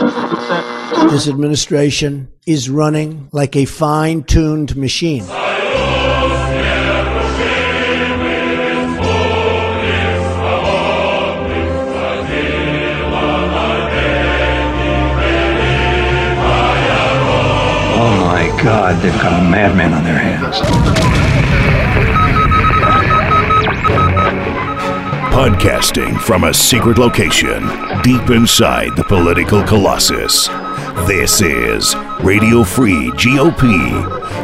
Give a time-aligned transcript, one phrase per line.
[0.00, 5.24] This administration is running like a fine tuned machine.
[18.02, 21.79] Oh my God, they've got a madman on their hands.
[25.30, 27.62] Podcasting from a secret location
[28.02, 30.48] deep inside the political colossus.
[31.06, 33.62] This is Radio Free GOP,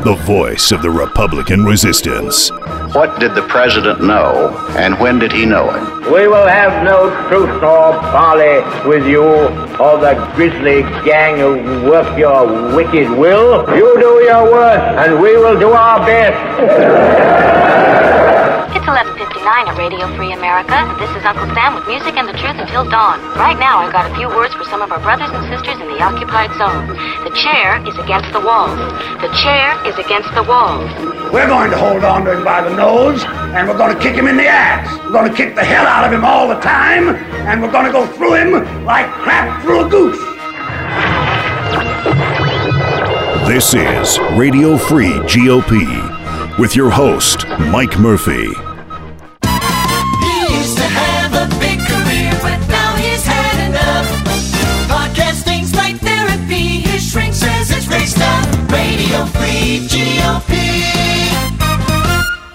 [0.05, 2.51] the voice of the Republican resistance.
[2.95, 5.83] What did the president know, and when did he know it?
[6.11, 12.17] We will have no truce nor parley with you or the grisly gang who work
[12.17, 13.67] your wicked will.
[13.77, 16.37] You do your worst, and we will do our best.
[18.97, 20.73] It's 11:59 at Radio Free America.
[20.99, 23.21] This is Uncle Sam with music and the truth until dawn.
[23.37, 25.89] Right now, I've got a few words for some of our brothers and sisters in
[25.93, 26.89] the occupied zone.
[27.21, 28.81] The chair is against the walls.
[29.21, 30.89] The chair is against the walls.
[31.29, 34.17] We're going to hold on to him by the nose, and we're going to kick
[34.17, 34.89] him in the ass.
[35.05, 37.13] We're going to kick the hell out of him all the time,
[37.45, 40.17] and we're going to go through him like crap through a goose.
[43.45, 48.66] This is Radio Free GOP with your host, Mike Murphy.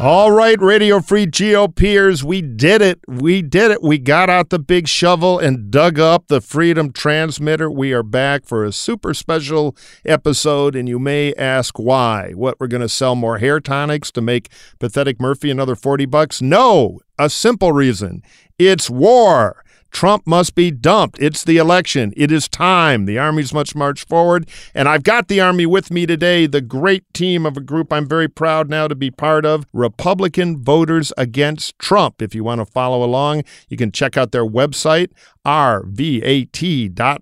[0.04, 3.00] All right, Radio Free GOPers, we did it.
[3.08, 3.84] We did it.
[3.84, 7.70] We got out the big shovel and dug up the Freedom Transmitter.
[7.70, 12.32] We are back for a super special episode, and you may ask why.
[12.32, 14.50] What, we're going to sell more hair tonics to make
[14.80, 16.42] Pathetic Murphy another 40 bucks?
[16.42, 18.24] No, a simple reason.
[18.58, 19.64] It's war.
[19.92, 21.20] Trump must be dumped.
[21.20, 22.14] It's the election.
[22.18, 23.06] It is time.
[23.06, 24.50] The Army's must march forward.
[24.74, 28.08] And I've got the Army with me today, the great team of a group I'm
[28.08, 32.22] very proud now to be part of Republican Voters Against Trump.
[32.22, 35.12] If you want to follow along, you can check out their website,
[35.46, 37.22] rvat.org.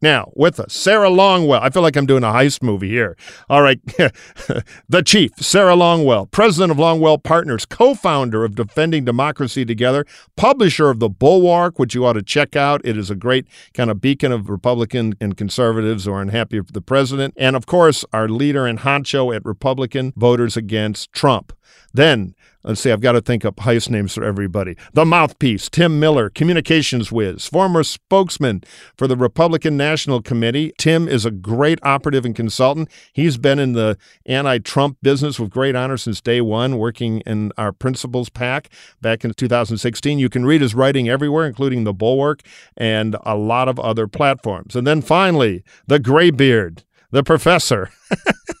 [0.00, 1.60] Now, with us, Sarah Longwell.
[1.60, 3.16] I feel like I'm doing a heist movie here.
[3.50, 3.80] All right.
[4.88, 10.90] the chief, Sarah Longwell, president of Longwell Partners, co founder of Defending Democracy Together, publisher
[10.90, 12.80] of The Bulwark, which you ought to check out.
[12.84, 16.72] It is a great kind of beacon of Republican and conservatives who are unhappy with
[16.72, 17.34] the president.
[17.36, 21.52] And of course, our leader and honcho at Republican Voters Against Trump.
[21.92, 24.76] Then, let's see, I've got to think up heist names for everybody.
[24.92, 28.62] The Mouthpiece, Tim Miller, Communications Whiz, former spokesman
[28.96, 30.72] for the Republican National Committee.
[30.78, 32.88] Tim is a great operative and consultant.
[33.12, 37.52] He's been in the anti Trump business with great honor since day one, working in
[37.56, 38.68] our Principles PAC
[39.00, 40.18] back in 2016.
[40.18, 42.42] You can read his writing everywhere, including The Bulwark
[42.76, 44.74] and a lot of other platforms.
[44.76, 47.90] And then finally, the Graybeard, the professor.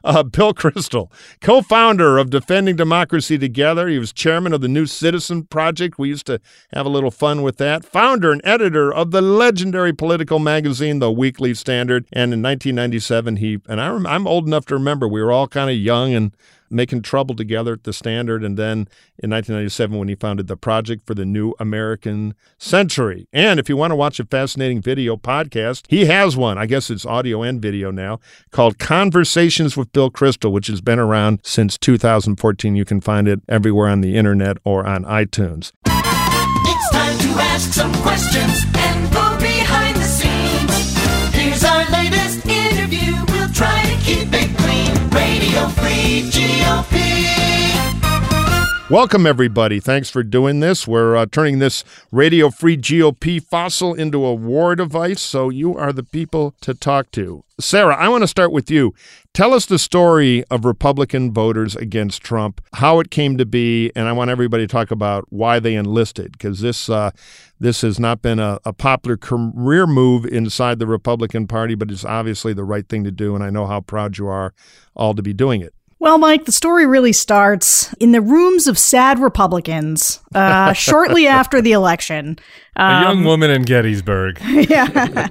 [0.08, 1.10] Uh, Bill Kristol,
[1.40, 3.88] co founder of Defending Democracy Together.
[3.88, 5.98] He was chairman of the New Citizen Project.
[5.98, 6.40] We used to
[6.72, 7.84] have a little fun with that.
[7.84, 12.06] Founder and editor of the legendary political magazine, The Weekly Standard.
[12.12, 15.68] And in 1997, he, and I, I'm old enough to remember, we were all kind
[15.68, 16.32] of young and
[16.70, 18.44] making trouble together at the Standard.
[18.44, 23.28] And then in 1997, when he founded the Project for the New American Century.
[23.32, 26.58] And if you want to watch a fascinating video podcast, he has one.
[26.58, 28.20] I guess it's audio and video now
[28.50, 32.76] called Conversations with Bill Kristol, which has been around since 2014.
[32.76, 35.72] You can find it everywhere on the internet or on iTunes.
[35.86, 39.37] It's time to ask some questions and go
[45.70, 47.08] Free GOP.
[48.90, 49.80] Welcome, everybody.
[49.80, 50.88] Thanks for doing this.
[50.88, 55.92] We're uh, turning this radio free GOP fossil into a war device, so you are
[55.92, 57.44] the people to talk to.
[57.60, 58.94] Sarah, I want to start with you.
[59.38, 64.08] Tell us the story of Republican voters against Trump, how it came to be, and
[64.08, 67.12] I want everybody to talk about why they enlisted, because this uh,
[67.60, 72.04] this has not been a, a popular career move inside the Republican Party, but it's
[72.04, 74.54] obviously the right thing to do, and I know how proud you are
[74.96, 75.72] all to be doing it.
[76.00, 81.60] Well, Mike, the story really starts in the rooms of sad Republicans uh, shortly after
[81.60, 82.38] the election.
[82.76, 84.40] a young woman in Gettysburg.
[84.46, 85.28] yeah.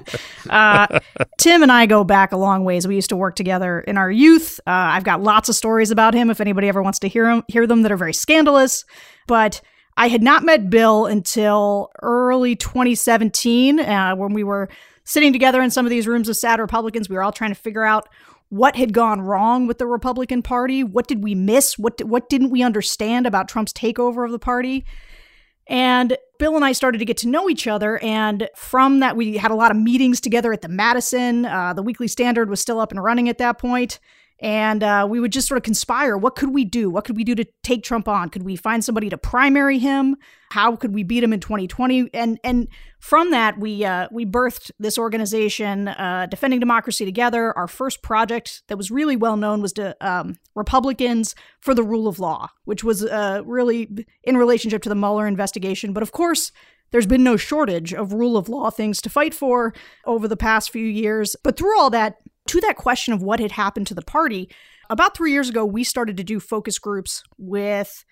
[0.50, 1.00] Uh,
[1.38, 2.86] Tim and I go back a long ways.
[2.86, 4.60] We used to work together in our youth.
[4.66, 7.44] Uh, I've got lots of stories about him if anybody ever wants to hear, him,
[7.48, 8.84] hear them that are very scandalous.
[9.26, 9.62] But
[9.96, 14.68] I had not met Bill until early 2017 uh, when we were
[15.04, 17.08] sitting together in some of these rooms of sad Republicans.
[17.08, 18.08] We were all trying to figure out
[18.50, 20.82] what had gone wrong with the Republican Party.
[20.82, 21.78] What did we miss?
[21.78, 24.84] What, what didn't we understand about Trump's takeover of the party?
[25.66, 27.98] And Bill and I started to get to know each other.
[27.98, 31.44] And from that, we had a lot of meetings together at the Madison.
[31.44, 33.98] Uh, the Weekly Standard was still up and running at that point
[34.40, 36.16] and uh, we would just sort of conspire.
[36.16, 36.90] What could we do?
[36.90, 38.30] What could we do to take trump on?
[38.30, 40.16] Could we find somebody to primary him?
[40.50, 42.68] How could we beat him in 2020 and and
[43.00, 47.56] from that we uh, we birthed this organization uh, defending democracy together.
[47.56, 52.08] Our first project that was really well known was to um, republicans for the rule
[52.08, 55.92] of law which was uh, really in relationship to the mueller investigation.
[55.92, 56.52] But of course
[56.90, 59.74] there's been no shortage of rule of law things to fight for
[60.06, 61.36] over the past few years.
[61.42, 62.16] But through all that,
[62.48, 64.50] to that question of what had happened to the party,
[64.90, 68.04] about three years ago, we started to do focus groups with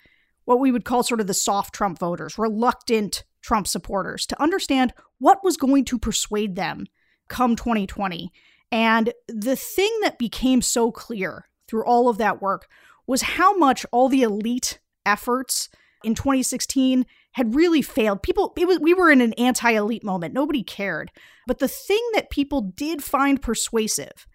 [0.44, 4.92] what we would call sort of the soft Trump voters, reluctant Trump supporters, to understand
[5.18, 6.86] what was going to persuade them
[7.28, 8.32] come 2020.
[8.70, 12.68] And the thing that became so clear through all of that work
[13.06, 15.68] was how much all the elite efforts
[16.04, 17.06] in 2016
[17.36, 18.22] had really failed.
[18.22, 20.32] People, was, we were in an anti elite moment.
[20.32, 21.12] Nobody cared.
[21.46, 24.26] But the thing that people did find persuasive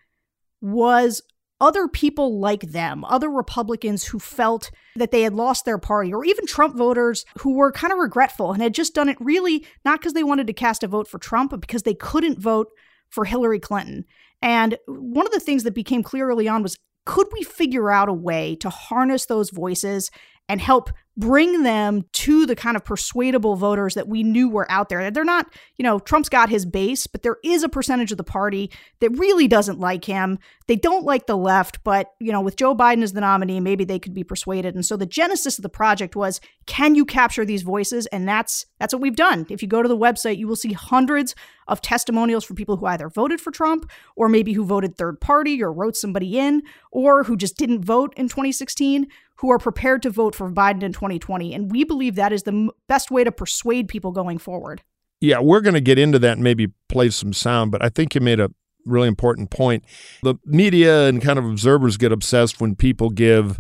[0.62, 1.24] was
[1.60, 6.24] other people like them, other Republicans who felt that they had lost their party, or
[6.24, 10.00] even Trump voters who were kind of regretful and had just done it really not
[10.00, 12.68] because they wanted to cast a vote for Trump, but because they couldn't vote
[13.10, 14.06] for Hillary Clinton.
[14.44, 16.78] And one of the things that became clear early on was
[17.08, 20.12] could we figure out a way to harness those voices
[20.48, 24.88] and help bring them to the kind of persuadable voters that we knew were out
[24.88, 25.12] there.
[25.12, 28.24] They're not, you know, Trump's got his base, but there is a percentage of the
[28.24, 28.72] party
[29.02, 30.40] that really doesn't like him.
[30.68, 33.84] They don't like the left, but, you know, with Joe Biden as the nominee, maybe
[33.84, 34.74] they could be persuaded.
[34.74, 38.06] And so the genesis of the project was can you capture these voices?
[38.08, 39.46] And that's that's what we've done.
[39.50, 41.36] If you go to the website, you will see hundreds
[41.68, 45.62] of testimonials for people who either voted for Trump or maybe who voted third party
[45.62, 49.08] or wrote somebody in or who just didn't vote in 2016
[49.42, 51.54] who are prepared to vote for Biden in 2020.
[51.54, 54.84] And we believe that is the m- best way to persuade people going forward.
[55.20, 58.14] Yeah, we're going to get into that and maybe play some sound, but I think
[58.14, 58.52] you made a
[58.86, 59.84] really important point.
[60.22, 63.60] The media and kind of observers get obsessed when people give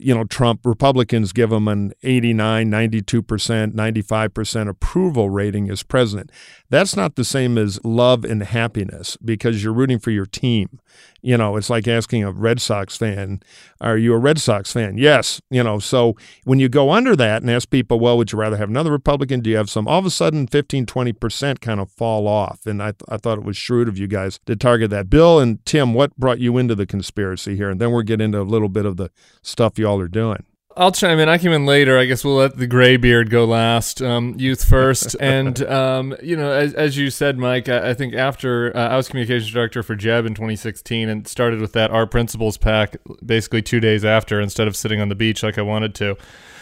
[0.00, 6.30] you know, Trump, Republicans give him an 89, 92%, 95% approval rating as president.
[6.68, 10.80] That's not the same as love and happiness because you're rooting for your team.
[11.22, 13.40] You know, it's like asking a Red Sox fan,
[13.80, 14.98] Are you a Red Sox fan?
[14.98, 15.40] Yes.
[15.50, 18.56] You know, so when you go under that and ask people, Well, would you rather
[18.56, 19.40] have another Republican?
[19.40, 19.86] Do you have some?
[19.86, 22.66] All of a sudden, 15, 20% kind of fall off.
[22.66, 25.08] And I, th- I thought it was shrewd of you guys to target that.
[25.08, 27.70] Bill and Tim, what brought you into the conspiracy here?
[27.70, 29.10] And then we'll get into a little bit of the
[29.42, 30.44] stuff y'all are doing.
[30.76, 31.28] I'll chime in.
[31.28, 31.98] I came in later.
[31.98, 34.00] I guess we'll let the gray beard go last.
[34.00, 38.14] Um, youth first, and um, you know, as, as, you said, Mike, I, I think
[38.14, 42.06] after uh, I was communications director for Jeb in 2016, and started with that Our
[42.06, 45.94] Principles PAC basically two days after, instead of sitting on the beach like I wanted
[45.96, 46.16] to.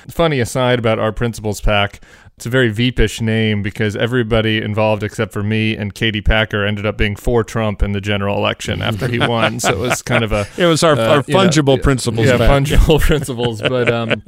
[0.08, 2.00] Funny aside about Our Principles PAC,
[2.40, 6.86] it's a very Veepish name because everybody involved except for me and Katie Packer ended
[6.86, 9.60] up being for Trump in the general election after he won.
[9.60, 12.26] So it was kind of a it was our, uh, our fungible know, principles.
[12.26, 12.48] Yeah, back.
[12.48, 13.60] fungible principles.
[13.60, 14.22] But um,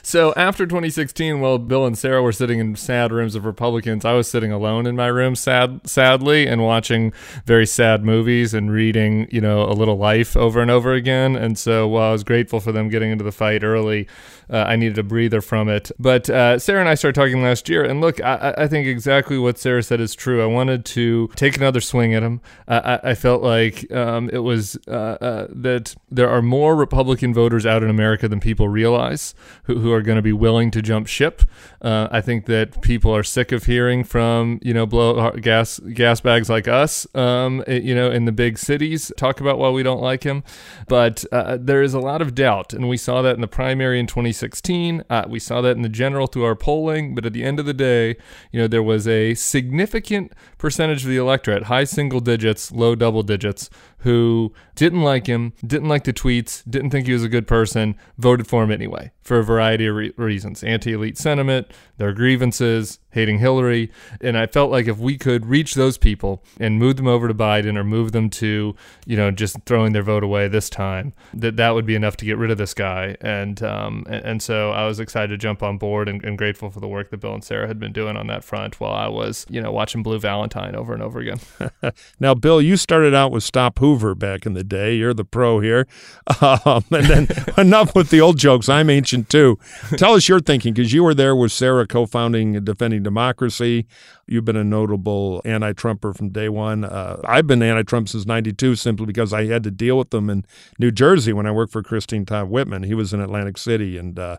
[0.00, 4.12] so after 2016, while Bill and Sarah were sitting in sad rooms of Republicans, I
[4.12, 7.12] was sitting alone in my room, sad, sadly, and watching
[7.46, 11.34] very sad movies and reading, you know, a little life over and over again.
[11.34, 14.06] And so while I was grateful for them getting into the fight early,
[14.50, 15.90] uh, I needed a breather from it.
[15.98, 19.38] But uh, Sarah and I started talking last year, and look, I, I, think exactly
[19.38, 20.42] what Sarah said is true.
[20.42, 22.40] I wanted to take another swing at him.
[22.68, 27.64] I, I felt like um, it was uh, uh, that there are more Republican voters
[27.66, 29.34] out in America than people realize
[29.64, 31.42] who, who are going to be willing to jump ship.
[31.84, 35.78] Uh, I think that people are sick of hearing from you know blow uh, gas
[35.78, 39.82] gas bags like us, um, you know, in the big cities talk about why we
[39.82, 40.42] don't like him.
[40.88, 44.06] But there is a lot of doubt, and we saw that in the primary in
[44.06, 45.04] 2016.
[45.10, 47.66] Uh, we saw that in the general through our polling, but at the end of
[47.66, 48.16] the day,
[48.50, 50.32] you know, there was a significant
[50.64, 53.68] percentage of the electorate, high single digits, low double digits,
[53.98, 57.94] who didn't like him, didn't like the tweets, didn't think he was a good person,
[58.16, 60.64] voted for him anyway for a variety of re- reasons.
[60.64, 61.66] Anti elite sentiment,
[61.98, 63.90] their grievances, hating Hillary.
[64.20, 67.34] And I felt like if we could reach those people and move them over to
[67.34, 68.74] Biden or move them to,
[69.06, 72.24] you know, just throwing their vote away this time, that that would be enough to
[72.24, 73.16] get rid of this guy.
[73.20, 76.80] And um, and, so I was excited to jump on board and, and, grateful for
[76.80, 79.46] the work that Bill and Sarah had been doing on that front while I was,
[79.48, 81.38] you know, watching Blue Valentine over and over again.
[82.20, 84.96] now, Bill, you started out with Stop Hoover back in the day.
[84.96, 85.86] You're the pro here.
[86.40, 87.28] Um, and then
[87.58, 88.68] enough with the old jokes.
[88.68, 89.58] I'm ancient too.
[89.96, 93.86] Tell us your thinking because you were there with Sarah co founding Defending Democracy.
[94.26, 96.84] You've been a notable anti Trumper from day one.
[96.84, 100.28] Uh, I've been anti Trump since 92 simply because I had to deal with them
[100.28, 100.44] in
[100.78, 102.82] New Jersey when I worked for Christine Todd Whitman.
[102.82, 103.96] He was in Atlantic City.
[103.96, 104.38] And, uh,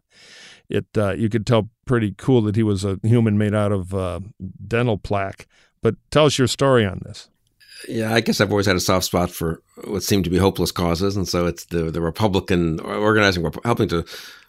[0.70, 3.94] it uh, you could tell pretty cool that he was a human made out of
[3.94, 4.20] uh,
[4.68, 5.48] dental plaque.
[5.82, 7.30] But tell us your story on this.
[7.88, 10.72] Yeah, I guess I've always had a soft spot for what seemed to be hopeless
[10.72, 14.06] causes, and so it's the the Republican organizing, helping to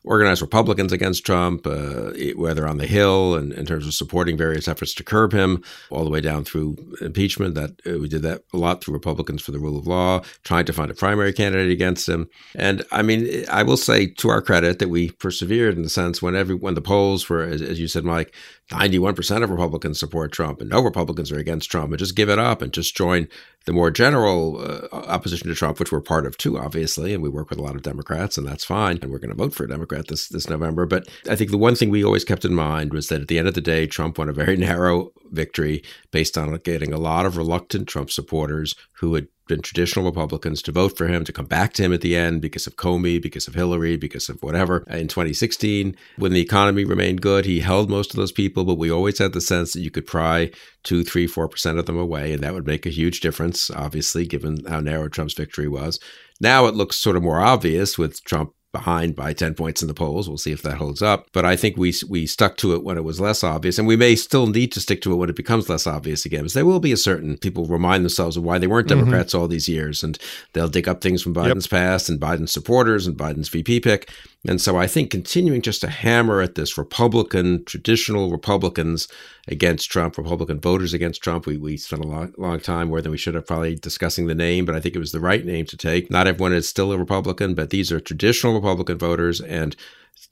[0.07, 4.69] organize Republicans against Trump, uh, whether on the Hill and in terms of supporting various
[4.69, 7.55] efforts to curb him, all the way down through impeachment.
[7.57, 10.65] That uh, we did that a lot through Republicans for the Rule of Law, trying
[10.67, 12.31] to find a primary candidate against him.
[12.55, 16.23] And I mean, I will say to our credit that we persevered in the sense
[16.23, 18.35] when every when the polls were, as, as you said, Mike,
[18.71, 22.39] 91% of Republicans support Trump and no Republicans are against Trump, and just give it
[22.39, 23.29] up and just join
[23.67, 27.29] the more general uh, opposition to Trump, which we're part of too, obviously, and we
[27.29, 28.99] work with a lot of Democrats, and that's fine.
[29.03, 30.87] And we're going to vote for a Democrat this this November.
[30.87, 33.39] But I think the one thing we always kept in mind was that at the
[33.39, 35.83] end of the day, Trump won a very narrow victory
[36.13, 40.73] based on getting a lot of reluctant Trump supporters who had been traditional Republicans to
[40.73, 43.47] vote for him, to come back to him at the end because of Comey, because
[43.49, 44.85] of Hillary, because of whatever.
[44.91, 48.79] Uh, in 2016, when the economy remained good, he held most of those people, but
[48.79, 50.51] we always had the sense that you could pry
[50.83, 54.27] two, three, four percent of them away, and that would make a huge difference, obviously,
[54.27, 55.99] given how narrow Trump's victory was.
[56.41, 59.95] Now it looks sort of more obvious with Trump behind by 10 points in the
[59.95, 60.29] polls.
[60.29, 61.29] We'll see if that holds up.
[61.33, 63.97] But I think we we stuck to it when it was less obvious, and we
[63.97, 66.41] may still need to stick to it when it becomes less obvious again.
[66.41, 68.99] Because there will be a certain people remind themselves of why they weren't mm-hmm.
[68.99, 69.41] Democrats mm-hmm.
[69.41, 70.19] all these years, and
[70.53, 71.71] they'll dig up things from Biden's yep.
[71.71, 74.11] past and Biden's supporters and Biden's VP pick.
[74.49, 79.09] And so I think continuing just to hammer at this Republican, traditional Republicans
[79.49, 81.47] against Trump, Republican voters against Trump.
[81.47, 84.35] We, we spent a long, long time more than we should have probably discussing the
[84.35, 86.11] name, but I think it was the right name to take.
[86.11, 89.41] Not everyone is still a Republican, but these are traditional Republican voters.
[89.41, 89.75] And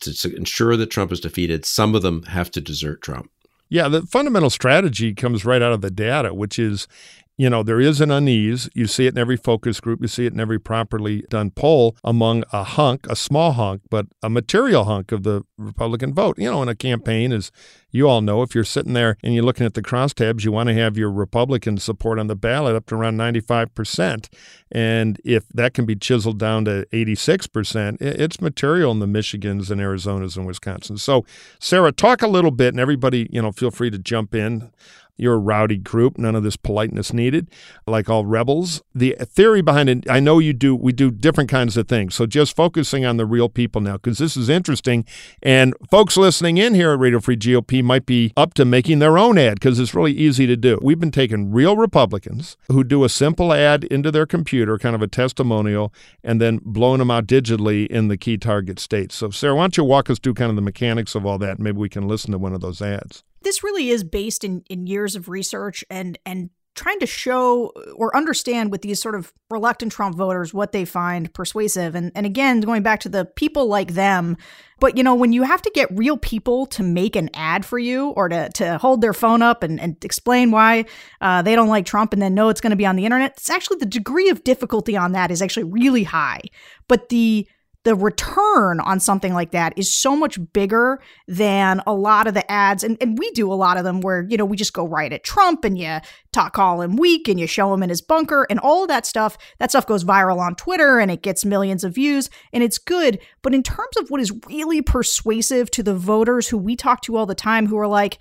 [0.00, 3.30] to, to ensure that Trump is defeated, some of them have to desert Trump.
[3.68, 6.86] Yeah, the fundamental strategy comes right out of the data, which is
[7.36, 8.70] you know, there is an unease.
[8.74, 10.00] You see it in every focus group.
[10.00, 14.06] You see it in every properly done poll among a hunk, a small hunk, but
[14.22, 16.38] a material hunk of the Republican vote.
[16.38, 17.50] You know, in a campaign, as
[17.90, 20.68] you all know, if you're sitting there and you're looking at the crosstabs, you want
[20.68, 24.28] to have your Republican support on the ballot up to around 95%.
[24.70, 29.80] And if that can be chiseled down to 86%, it's material in the Michigans and
[29.80, 30.98] Arizonas and Wisconsin.
[30.98, 31.24] So,
[31.58, 34.70] Sarah, talk a little bit, and everybody, you know, feel free to jump in
[35.16, 37.48] you're a rowdy group, none of this politeness needed,
[37.86, 38.82] like all rebels.
[38.94, 42.14] The theory behind it, I know you do, we do different kinds of things.
[42.14, 45.04] So just focusing on the real people now, because this is interesting.
[45.42, 49.16] And folks listening in here at Radio Free GOP might be up to making their
[49.16, 50.78] own ad because it's really easy to do.
[50.82, 55.02] We've been taking real Republicans who do a simple ad into their computer, kind of
[55.02, 55.92] a testimonial,
[56.22, 59.14] and then blowing them out digitally in the key target states.
[59.14, 61.58] So, Sarah, why don't you walk us through kind of the mechanics of all that?
[61.58, 64.86] Maybe we can listen to one of those ads this really is based in in
[64.86, 69.92] years of research and and trying to show or understand with these sort of reluctant
[69.92, 71.94] Trump voters what they find persuasive.
[71.94, 74.36] And and again, going back to the people like them,
[74.80, 77.78] but you know, when you have to get real people to make an ad for
[77.78, 80.84] you or to to hold their phone up and, and explain why
[81.20, 83.32] uh, they don't like Trump and then know it's going to be on the internet,
[83.36, 86.40] it's actually the degree of difficulty on that is actually really high.
[86.88, 87.46] But the
[87.84, 92.50] the return on something like that is so much bigger than a lot of the
[92.50, 92.82] ads.
[92.82, 95.12] And, and we do a lot of them where, you know, we just go right
[95.12, 95.98] at Trump and you
[96.32, 99.04] talk, call him weak and you show him in his bunker and all of that
[99.04, 99.36] stuff.
[99.58, 103.20] That stuff goes viral on Twitter and it gets millions of views and it's good.
[103.42, 107.16] But in terms of what is really persuasive to the voters who we talk to
[107.16, 108.18] all the time who are like,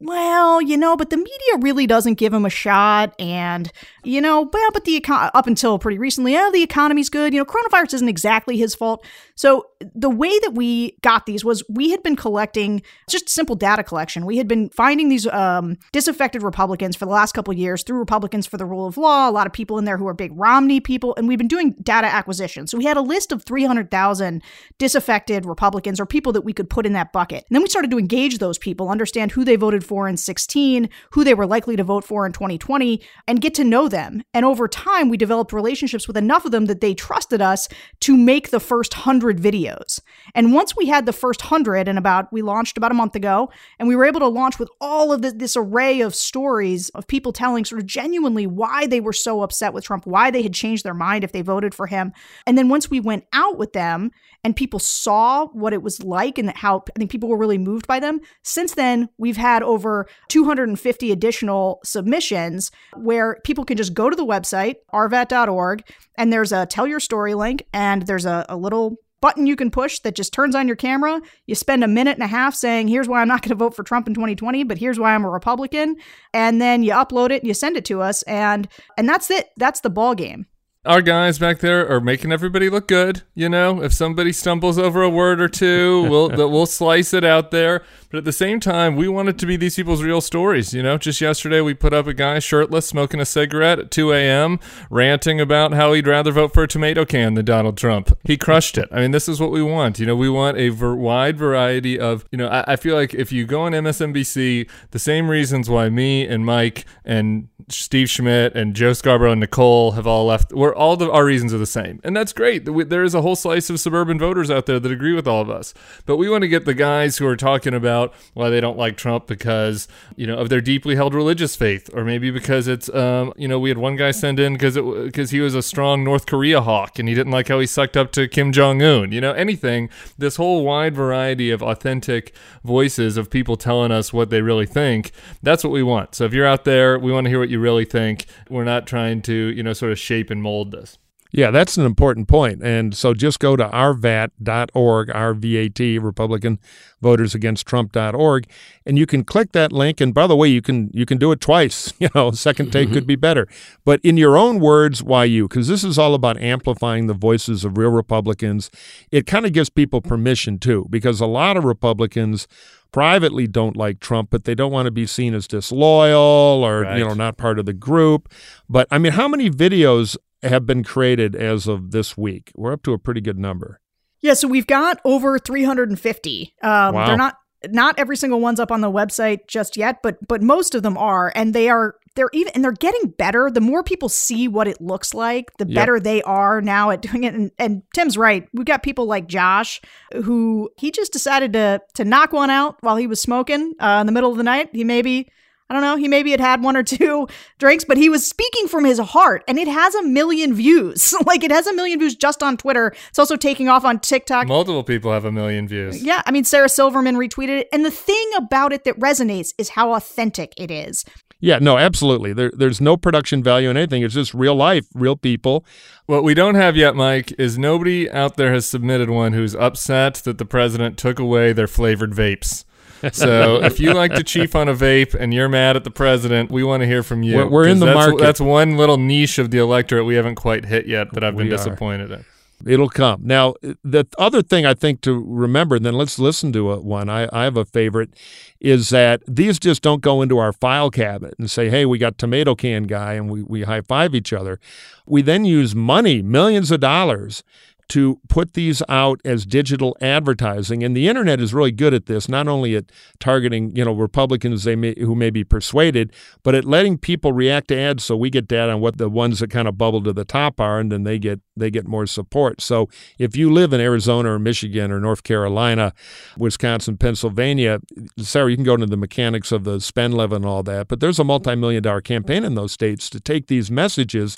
[0.00, 3.14] well, you know, but the media really doesn't give him a shot.
[3.20, 3.70] And,
[4.06, 7.32] you know, well, but the econ- up until pretty recently, the economy's good.
[7.32, 9.04] You know, coronavirus isn't exactly his fault.
[9.34, 13.82] So the way that we got these was we had been collecting just simple data
[13.82, 14.26] collection.
[14.26, 18.46] We had been finding these um, disaffected Republicans for the last couple years through Republicans
[18.46, 19.28] for the Rule of Law.
[19.28, 21.74] A lot of people in there who are big Romney people, and we've been doing
[21.82, 22.66] data acquisition.
[22.66, 24.42] So we had a list of 300,000
[24.78, 27.44] disaffected Republicans or people that we could put in that bucket.
[27.48, 30.88] And then we started to engage those people, understand who they voted for in 16,
[31.12, 33.93] who they were likely to vote for in 2020, and get to know them.
[33.94, 37.68] And over time, we developed relationships with enough of them that they trusted us
[38.00, 40.00] to make the first 100 videos.
[40.34, 43.50] And once we had the first 100 and about we launched about a month ago
[43.78, 47.06] and we were able to launch with all of this, this array of stories of
[47.06, 50.54] people telling sort of genuinely why they were so upset with Trump, why they had
[50.54, 52.12] changed their mind if they voted for him.
[52.46, 54.10] And then once we went out with them
[54.42, 57.86] and people saw what it was like and how I think people were really moved
[57.86, 58.20] by them.
[58.42, 64.24] Since then, we've had over 250 additional submissions where people can just go to the
[64.24, 65.82] website, rvat.org,
[66.16, 69.70] and there's a tell your story link, and there's a, a little button you can
[69.70, 71.18] push that just turns on your camera.
[71.46, 73.74] You spend a minute and a half saying, here's why I'm not going to vote
[73.74, 75.96] for Trump in 2020, but here's why I'm a Republican.
[76.34, 78.22] And then you upload it and you send it to us.
[78.24, 79.48] And and that's it.
[79.56, 80.44] That's the ball game.
[80.86, 83.22] Our guys back there are making everybody look good.
[83.34, 87.50] You know, if somebody stumbles over a word or two, we'll we'll slice it out
[87.50, 87.82] there.
[88.10, 90.74] But at the same time, we want it to be these people's real stories.
[90.74, 94.12] You know, just yesterday we put up a guy shirtless, smoking a cigarette at 2
[94.12, 94.60] a.m.,
[94.90, 98.16] ranting about how he'd rather vote for a tomato can than Donald Trump.
[98.22, 98.88] He crushed it.
[98.92, 99.98] I mean, this is what we want.
[99.98, 102.26] You know, we want a ver- wide variety of.
[102.30, 105.88] You know, I, I feel like if you go on MSNBC, the same reasons why
[105.88, 110.52] me and Mike and Steve Schmidt and Joe Scarborough and Nicole have all left.
[110.52, 112.64] We're all the, our reasons are the same, and that's great.
[112.64, 115.50] There is a whole slice of suburban voters out there that agree with all of
[115.50, 115.74] us.
[116.06, 118.96] But we want to get the guys who are talking about why they don't like
[118.96, 123.32] Trump because you know of their deeply held religious faith, or maybe because it's um,
[123.36, 126.04] you know we had one guy send in because it because he was a strong
[126.04, 129.12] North Korea hawk and he didn't like how he sucked up to Kim Jong Un.
[129.12, 129.88] You know anything.
[130.18, 135.12] This whole wide variety of authentic voices of people telling us what they really think.
[135.42, 136.14] That's what we want.
[136.14, 138.26] So if you're out there, we want to hear what you really think.
[138.48, 140.98] We're not trying to, you know, sort of shape and mold this.
[141.36, 142.62] Yeah, that's an important point.
[142.62, 146.60] And so just go to rvat.org, RVAT, Republican
[147.02, 148.46] Voters Against Trump.org,
[148.86, 150.00] and you can click that link.
[150.00, 151.92] And by the way, you can you can do it twice.
[152.00, 153.48] You know, second take could be better.
[153.84, 155.48] But in your own words, why you?
[155.48, 158.70] Because this is all about amplifying the voices of real Republicans.
[159.10, 162.46] It kind of gives people permission too, because a lot of Republicans
[162.92, 166.98] privately don't like Trump, but they don't want to be seen as disloyal or Right.
[166.98, 168.28] you know not part of the group.
[168.68, 172.52] But I mean, how many videos have been created as of this week?
[172.54, 173.80] We're up to a pretty good number.
[174.20, 176.54] Yeah, so we've got over 350.
[176.62, 177.06] Um, Wow.
[177.06, 177.36] They're not
[177.70, 180.98] not every single one's up on the website just yet, but but most of them
[180.98, 183.50] are, and they are they're even and they're getting better.
[183.50, 185.74] The more people see what it looks like, the Yep.
[185.74, 187.34] better they are now at doing it.
[187.34, 188.46] And, and Tim's right.
[188.52, 189.80] We've got people like Josh,
[190.24, 194.06] who he just decided to to knock one out while he was smoking uh, in
[194.06, 194.68] the middle of the night.
[194.72, 195.28] He maybe.
[195.70, 195.96] I don't know.
[195.96, 197.26] He maybe had had one or two
[197.58, 201.14] drinks, but he was speaking from his heart, and it has a million views.
[201.26, 202.94] like it has a million views just on Twitter.
[203.08, 204.46] It's also taking off on TikTok.
[204.46, 206.02] Multiple people have a million views.
[206.02, 207.68] Yeah, I mean, Sarah Silverman retweeted it.
[207.72, 211.04] And the thing about it that resonates is how authentic it is.
[211.40, 212.32] Yeah, no, absolutely.
[212.32, 214.02] There, there's no production value in anything.
[214.02, 215.64] It's just real life, real people.
[216.06, 220.14] What we don't have yet, Mike, is nobody out there has submitted one who's upset
[220.24, 222.64] that the president took away their flavored vapes.
[223.12, 226.50] So if you like to chief on a vape and you're mad at the president,
[226.50, 227.36] we want to hear from you.
[227.36, 228.18] We're- we're in the that's, market.
[228.20, 231.48] That's one little niche of the electorate we haven't quite hit yet that I've been
[231.48, 231.56] We are.
[231.56, 232.24] disappointed in.
[232.66, 233.20] It'll come.
[233.24, 237.10] Now, the other thing I think to remember, and then let's listen to a, one.
[237.10, 238.14] I, I have a favorite,
[238.58, 242.16] is that these just don't go into our file cabinet and say, hey, we got
[242.16, 244.60] tomato can guy, and we, we high five each other.
[245.04, 247.42] We then use money, millions of dollars,
[247.88, 250.82] to put these out as digital advertising.
[250.82, 254.64] And the internet is really good at this, not only at targeting, you know, Republicans
[254.64, 258.30] they may, who may be persuaded, but at letting people react to ads so we
[258.30, 260.90] get data on what the ones that kind of bubble to the top are and
[260.90, 262.60] then they get they get more support.
[262.60, 265.92] So if you live in Arizona or Michigan or North Carolina,
[266.36, 267.80] Wisconsin, Pennsylvania,
[268.18, 270.98] Sarah, you can go into the mechanics of the spend level and all that, but
[271.00, 274.36] there's a multi-million dollar campaign in those states to take these messages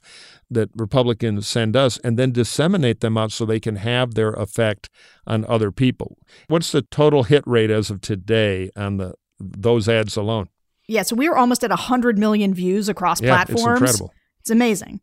[0.50, 4.88] that Republicans send us and then disseminate them out so they can have their effect
[5.26, 6.16] on other people.
[6.48, 10.48] What's the total hit rate as of today on the those ads alone?
[10.88, 13.80] Yeah, so we are almost at 100 million views across Yeah, it's platforms.
[13.80, 14.14] incredible.
[14.40, 15.00] It's amazing.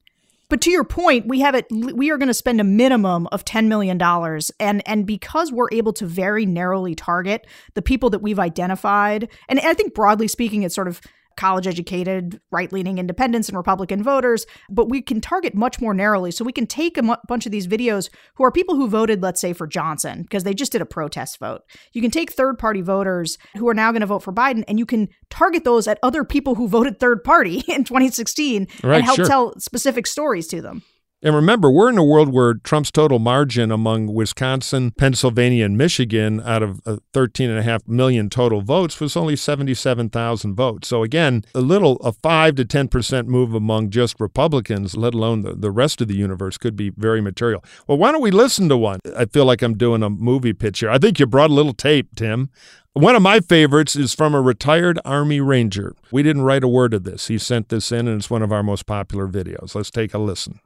[0.49, 3.43] But to your point, we have it we are going to spend a minimum of
[3.43, 8.19] 10 million dollars and and because we're able to very narrowly target the people that
[8.19, 11.01] we've identified and I think broadly speaking it's sort of
[11.35, 16.31] college educated, right leaning independents and Republican voters, but we can target much more narrowly.
[16.31, 19.41] So we can take a bunch of these videos who are people who voted, let's
[19.41, 21.61] say, for Johnson, because they just did a protest vote.
[21.93, 24.79] You can take third party voters who are now going to vote for Biden and
[24.79, 29.03] you can target those at other people who voted third party in 2016 Right, and
[29.03, 29.25] help sure.
[29.25, 30.83] tell specific stories to them.
[31.25, 36.41] And remember, we're in a world where Trump's total margin among Wisconsin, Pennsylvania, and Michigan
[36.41, 40.89] out of uh, 13.5 million total votes was only 77,000 votes.
[40.89, 45.53] So again, a little, a 5 to 10% move among just Republicans, let alone the,
[45.53, 47.63] the rest of the universe, could be very material.
[47.88, 48.99] Well, why don't we listen to one?
[49.15, 50.89] I feel like I'm doing a movie pitch here.
[50.89, 52.49] I think you brought a little tape, Tim.
[52.91, 55.95] One of my favorites is from a retired Army Ranger.
[56.12, 57.27] We didn't write a word of this.
[57.27, 59.73] He sent this in, and it's one of our most popular videos.
[59.73, 60.59] Let's take a listen.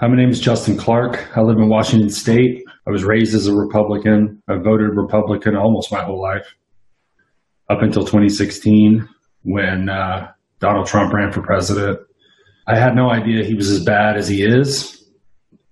[0.00, 1.36] Hi, my name is Justin Clark.
[1.36, 2.64] I live in Washington State.
[2.86, 4.42] I was raised as a Republican.
[4.48, 6.54] I voted Republican almost my whole life
[7.68, 9.06] up until 2016
[9.42, 11.98] when uh, Donald Trump ran for president.
[12.66, 15.06] I had no idea he was as bad as he is,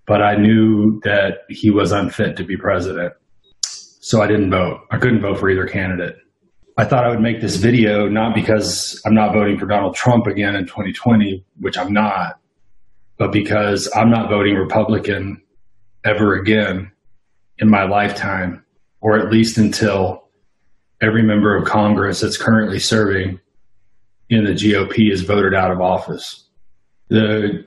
[0.07, 3.15] but I knew that he was unfit to be president.
[3.63, 4.81] So I didn't vote.
[4.91, 6.17] I couldn't vote for either candidate.
[6.77, 10.27] I thought I would make this video not because I'm not voting for Donald Trump
[10.27, 12.39] again in 2020, which I'm not,
[13.19, 15.43] but because I'm not voting Republican
[16.05, 16.91] ever again
[17.59, 18.65] in my lifetime,
[19.01, 20.29] or at least until
[21.01, 23.41] every member of Congress that's currently serving
[24.31, 26.49] in the GOP is voted out of office.
[27.09, 27.65] The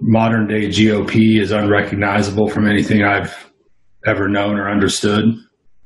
[0.00, 3.50] modern day GOP is unrecognizable from anything I've
[4.06, 5.34] ever known or understood.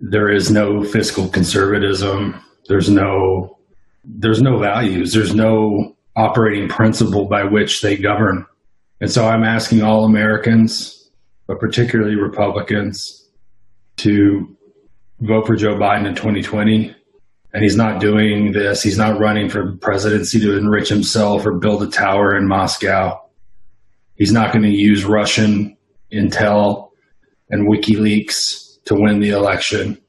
[0.00, 2.42] There is no fiscal conservatism.
[2.68, 3.58] There's no
[4.04, 5.12] there's no values.
[5.12, 8.44] There's no operating principle by which they govern.
[9.02, 11.10] And so I'm asking all Americans,
[11.48, 13.28] but particularly Republicans,
[13.96, 14.56] to
[15.18, 16.94] vote for Joe Biden in 2020.
[17.52, 18.80] And he's not doing this.
[18.80, 23.20] He's not running for presidency to enrich himself or build a tower in Moscow.
[24.14, 25.76] He's not going to use Russian
[26.12, 26.90] intel
[27.50, 30.00] and WikiLeaks to win the election.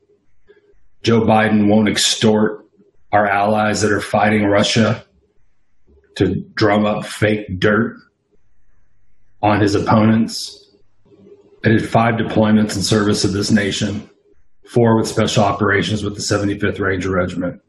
[1.02, 2.68] Joe Biden won't extort
[3.12, 5.04] our allies that are fighting Russia
[6.18, 7.98] to drum up fake dirt
[9.44, 10.72] on his opponents.
[11.66, 14.10] I did five deployments in service of this nation,
[14.66, 17.62] four with special operations with the 75th Ranger Regiment.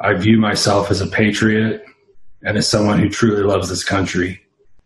[0.00, 1.84] I view myself as a patriot
[2.42, 4.40] and as someone who truly loves this country.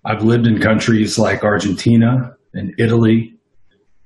[0.05, 3.35] I've lived in countries like Argentina and Italy,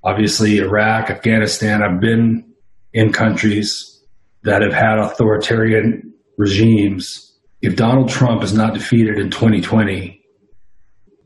[0.05, 1.83] obviously Iraq, Afghanistan.
[1.83, 2.45] I've been
[2.93, 4.01] in countries
[4.45, 7.37] that have had authoritarian regimes.
[7.63, 10.22] If Donald Trump is not defeated in 2020,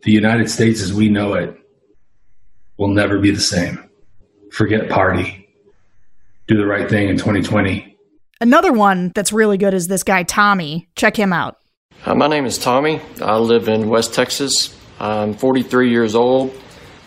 [0.02, 1.56] the United States as we know it
[2.76, 3.88] will never be the same.
[4.52, 5.48] Forget party.
[6.46, 7.96] Do the right thing in 2020.
[8.40, 10.88] Another one that's really good is this guy, Tommy.
[10.94, 11.56] Check him out.
[12.04, 13.00] Uh, my name is Tommy.
[13.20, 14.76] I live in West Texas.
[15.00, 16.54] I'm 43 years old,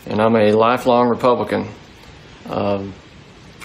[0.06, 1.68] and I'm a lifelong Republican.
[2.50, 2.94] Um,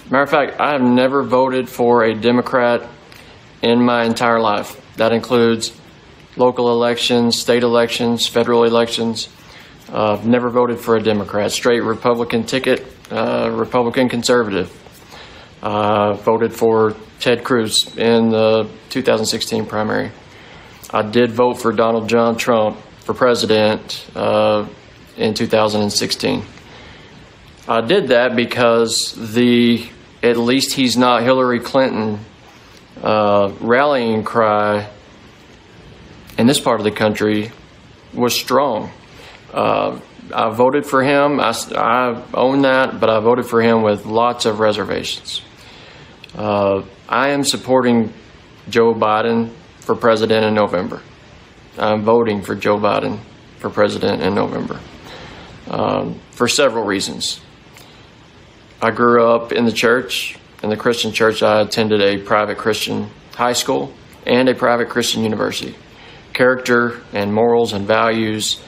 [0.09, 2.87] matter of fact, I have never voted for a Democrat
[3.61, 4.81] in my entire life.
[4.97, 5.77] That includes
[6.35, 9.29] local elections, state elections, federal elections.
[9.89, 11.51] Uh, never voted for a Democrat.
[11.51, 14.71] Straight Republican ticket, uh, Republican conservative.
[15.61, 20.11] Uh, voted for Ted Cruz in the 2016 primary.
[20.91, 24.67] I did vote for Donald John Trump for president uh,
[25.17, 26.43] in 2016.
[27.67, 29.87] I did that because the
[30.21, 32.19] at least he's not Hillary Clinton
[33.01, 34.89] uh, rallying cry
[36.37, 37.51] in this part of the country
[38.13, 38.91] was strong.
[39.53, 39.99] Uh,
[40.33, 41.39] I voted for him.
[41.39, 45.41] I, I, own that, but I voted for him with lots of reservations.
[46.35, 48.11] Uh, I am supporting
[48.69, 51.01] Joe Biden for president in November.
[51.77, 53.19] I'm voting for Joe Biden
[53.59, 54.79] for president in November
[55.69, 57.41] um, for several reasons.
[58.81, 61.43] I grew up in the church, in the Christian church.
[61.43, 63.93] I attended a private Christian high school
[64.25, 65.75] and a private Christian university.
[66.35, 68.61] Character and morals and values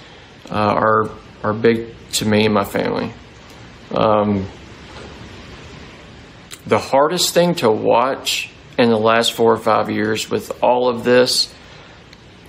[0.50, 1.10] uh, are
[1.44, 3.12] are big to me and my family.
[3.92, 4.48] Um,
[6.66, 11.04] the hardest thing to watch in the last four or five years with all of
[11.04, 11.54] this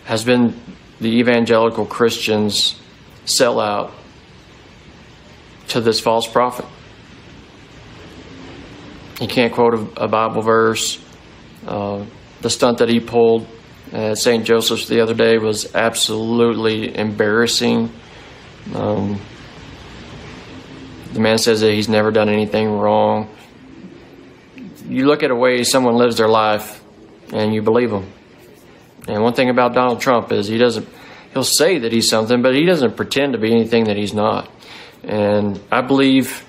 [0.05, 0.55] has been
[1.01, 2.81] the evangelical Christians
[3.25, 3.93] sell out
[5.69, 6.67] to this false prophet.
[9.19, 11.05] He can't quote a, a Bible verse.
[11.67, 12.05] Uh,
[12.41, 13.49] the stunt that he pulled
[13.93, 14.45] at St.
[14.45, 17.93] Joseph's the other day was absolutely embarrassing.
[18.75, 19.21] Um,
[21.13, 23.29] the man says that he's never done anything wrong
[24.89, 26.83] you look at a way someone lives their life
[27.33, 28.11] and you believe them.
[29.07, 30.89] And one thing about Donald Trump is he doesn't,
[31.33, 34.51] he'll say that he's something, but he doesn't pretend to be anything that he's not.
[35.03, 36.45] And I believe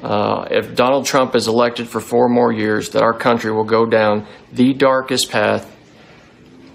[0.00, 3.84] uh, if Donald Trump is elected for four more years, that our country will go
[3.84, 5.68] down the darkest path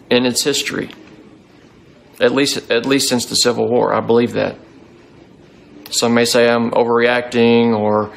[0.09, 0.89] in its history.
[2.19, 4.57] At least, at least since the Civil War, I believe that.
[5.89, 8.13] Some may say I'm overreacting, or,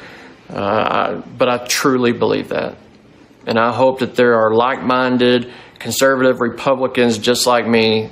[0.49, 2.77] uh, but I truly believe that.
[3.45, 8.11] And I hope that there are like minded conservative Republicans just like me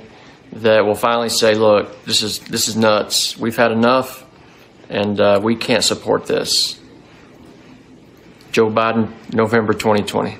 [0.52, 3.36] that will finally say, look, this is, this is nuts.
[3.36, 4.24] We've had enough,
[4.88, 6.80] and uh, we can't support this.
[8.50, 10.36] Joe Biden, November 2020.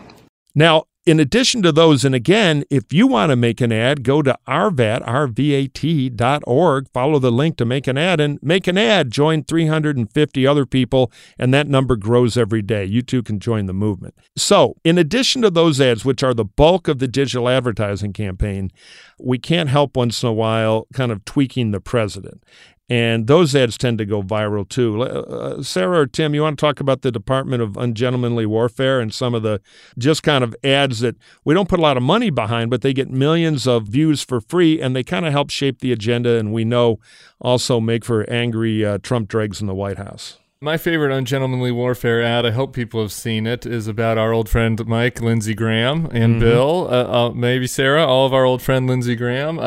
[0.55, 4.23] Now, in addition to those, and again, if you want to make an ad, go
[4.23, 9.11] to rvat, rvat.org, follow the link to make an ad, and make an ad.
[9.11, 12.85] Join 350 other people, and that number grows every day.
[12.85, 14.15] You too can join the movement.
[14.37, 18.71] So, in addition to those ads, which are the bulk of the digital advertising campaign,
[19.19, 22.45] we can't help once in a while kind of tweaking the president.
[22.91, 25.03] And those ads tend to go viral too.
[25.03, 29.15] Uh, Sarah or Tim, you want to talk about the Department of Ungentlemanly Warfare and
[29.15, 29.61] some of the
[29.97, 32.93] just kind of ads that we don't put a lot of money behind, but they
[32.93, 36.53] get millions of views for free and they kind of help shape the agenda and
[36.53, 36.99] we know
[37.41, 40.39] also make for angry uh, Trump dregs in the White House.
[40.61, 44.47] My favorite ungentlemanly warfare ad, I hope people have seen it, is about our old
[44.49, 46.41] friend Mike, Lindsey Graham, and Mhm.
[46.41, 49.59] Bill, uh, uh, maybe Sarah, all of our old friend Lindsey Graham.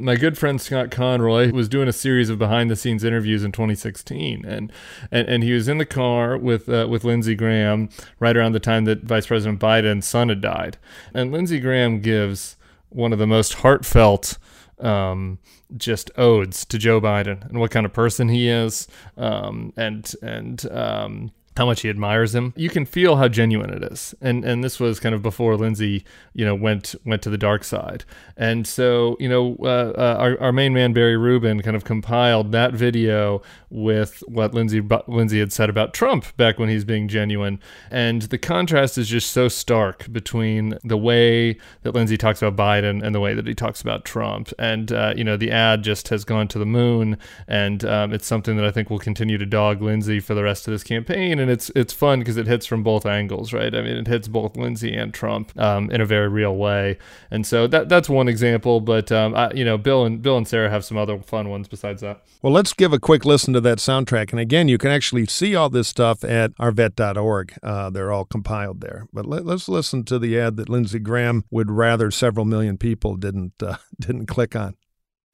[0.00, 3.50] My good friend Scott Conroy was doing a series of behind the scenes interviews in
[3.50, 4.72] 2016, and
[5.10, 7.88] and, and he was in the car with uh, with Lindsey Graham
[8.20, 10.78] right around the time that Vice President Biden's son had died,
[11.12, 12.56] and Lindsey Graham gives
[12.90, 14.38] one of the most heartfelt
[14.78, 15.40] um,
[15.76, 20.64] just odes to Joe Biden and what kind of person he is, um, and and
[20.70, 22.54] um, how much he admires him.
[22.56, 26.04] You can feel how genuine it is, and and this was kind of before Lindsey,
[26.32, 28.04] you know, went went to the dark side,
[28.36, 32.52] and so you know, uh, uh, our our main man Barry Rubin kind of compiled
[32.52, 37.08] that video with what Lindsey Bu- Lindsey had said about Trump back when he's being
[37.08, 42.56] genuine, and the contrast is just so stark between the way that Lindsey talks about
[42.56, 45.82] Biden and the way that he talks about Trump, and uh, you know, the ad
[45.82, 47.18] just has gone to the moon,
[47.48, 50.68] and um, it's something that I think will continue to dog Lindsey for the rest
[50.68, 53.74] of this campaign, and it's it's fun because it hits from both angles, right?
[53.74, 56.98] I mean, it hits both Lindsey and Trump um, in a very real way,
[57.30, 58.80] and so that that's one example.
[58.80, 61.68] But um, I, you know, Bill and Bill and Sarah have some other fun ones
[61.68, 62.22] besides that.
[62.42, 64.30] Well, let's give a quick listen to that soundtrack.
[64.30, 67.54] And again, you can actually see all this stuff at rvat.org.
[67.62, 69.06] Uh, they're all compiled there.
[69.12, 73.16] But let, us listen to the ad that Lindsey Graham would rather several million people
[73.16, 74.76] didn't uh, didn't click on.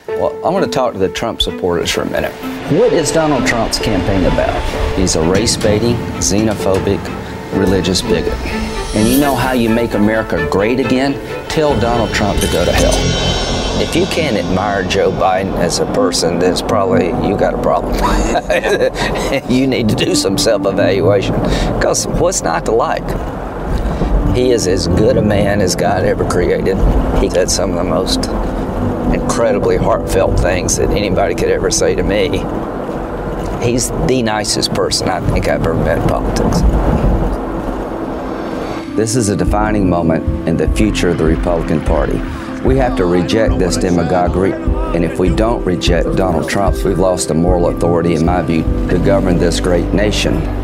[0.06, 2.32] Well, I want to talk to the Trump supporters for a minute.
[2.78, 4.98] What is Donald Trump's campaign about?
[4.98, 7.00] He's a race baiting, xenophobic,
[7.58, 8.34] religious bigot.
[8.94, 11.14] And you know how you make America great again?
[11.48, 12.92] Tell Donald Trump to go to hell.
[13.82, 17.62] If you can't admire Joe Biden as a person, then it's probably you got a
[17.62, 17.94] problem.
[19.50, 21.34] you need to do some self evaluation.
[21.76, 23.04] Because what's not to like?
[24.36, 26.76] He is as good a man as God ever created.
[27.20, 28.28] He said some of the most
[29.34, 32.28] incredibly heartfelt things that anybody could ever say to me.
[33.66, 36.60] He's the nicest person I think I've ever met in politics.
[38.94, 42.18] This is a defining moment in the future of the Republican Party.
[42.62, 47.26] We have to reject this demagoguery, and if we don't reject Donald Trump, we've lost
[47.26, 50.63] the moral authority, in my view, to govern this great nation.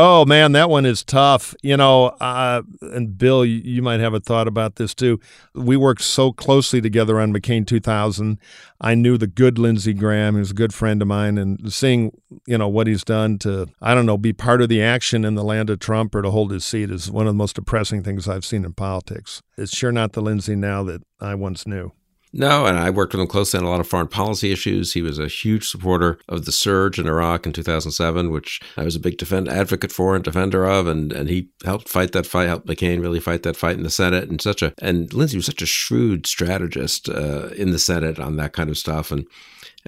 [0.00, 1.56] Oh man, that one is tough.
[1.60, 5.18] You know, uh, and Bill, you, might have a thought about this too.
[5.56, 8.38] We worked so closely together on McCain 2000.
[8.80, 10.36] I knew the good Lindsey Graham.
[10.36, 12.12] Was a good friend of mine, and seeing
[12.46, 15.34] you know what he's done to I don't know be part of the action in
[15.34, 18.04] the land of Trump or to hold his seat is one of the most depressing
[18.04, 19.42] things I've seen in politics.
[19.56, 21.90] It's sure not the Lindsey now that I once knew.
[22.32, 24.92] No, and I worked with him closely on a lot of foreign policy issues.
[24.92, 28.94] He was a huge supporter of the surge in Iraq in 2007, which I was
[28.94, 32.48] a big defend advocate for and defender of, and and he helped fight that fight,
[32.48, 35.46] helped McCain really fight that fight in the Senate, and such a and Lindsey was
[35.46, 39.26] such a shrewd strategist uh, in the Senate on that kind of stuff, and.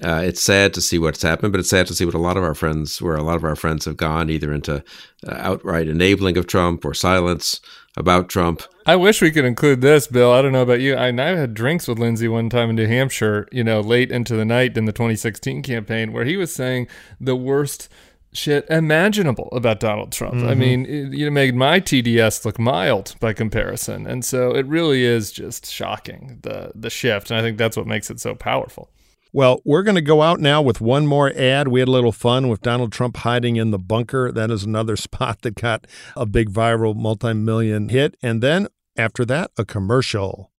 [0.01, 2.37] Uh, it's sad to see what's happened, but it's sad to see what a lot
[2.37, 4.83] of our friends, where a lot of our friends have gone either into
[5.27, 7.59] uh, outright enabling of Trump or silence
[7.97, 8.61] about Trump.
[8.85, 10.31] I wish we could include this, Bill.
[10.31, 10.95] I don't know about you.
[10.95, 14.35] I, I had drinks with Lindsey one time in New Hampshire, you know, late into
[14.35, 16.87] the night in the 2016 campaign, where he was saying
[17.19, 17.89] the worst
[18.33, 20.35] shit imaginable about Donald Trump.
[20.35, 20.57] I Mhm.
[20.57, 25.03] mean, it, you know, made my TDS look mild by comparison, and so it really
[25.03, 28.89] is just shocking the the shift, and I think that's what makes it so powerful.
[29.33, 31.69] Well, we're going to go out now with one more ad.
[31.69, 34.29] We had a little fun with Donald Trump hiding in the bunker.
[34.29, 38.17] That is another spot that got a big viral multi million hit.
[38.21, 38.67] And then
[38.97, 40.51] after that, a commercial.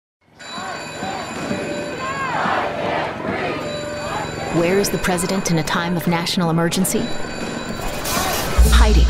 [4.58, 7.02] Where is the president in a time of national emergency?
[8.72, 9.04] Hiding.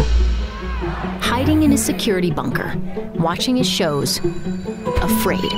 [1.21, 2.76] Hiding in his security bunker,
[3.15, 4.19] watching his shows,
[5.02, 5.52] afraid,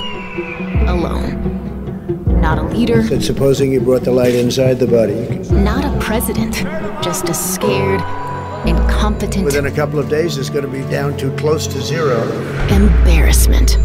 [0.87, 1.72] alone.
[2.13, 6.53] Not a leader, Said supposing you brought the light inside the body, not a president,
[7.03, 8.01] just a scared,
[8.67, 12.21] incompetent within a couple of days it's going to be down to close to zero.
[12.69, 13.77] embarrassment.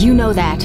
[0.00, 0.60] You know that.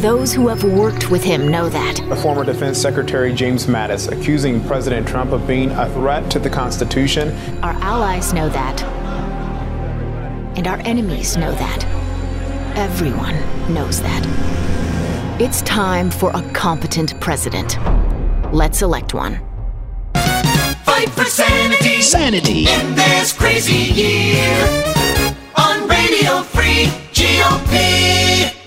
[0.00, 2.00] Those who have worked with him know that.
[2.10, 6.50] A former Defense Secretary James Mattis accusing President Trump of being a threat to the
[6.50, 7.30] Constitution.
[7.62, 8.82] Our allies know that.
[10.56, 11.84] And our enemies know that.
[12.76, 13.34] Everyone
[13.72, 14.26] knows that.
[15.40, 17.78] It's time for a competent president.
[18.52, 19.40] Let's elect one.
[20.84, 22.02] Fight for sanity.
[22.02, 22.68] Sanity.
[22.68, 24.94] In this crazy year.
[25.56, 26.90] On Radio Free
[27.22, 28.02] GOP.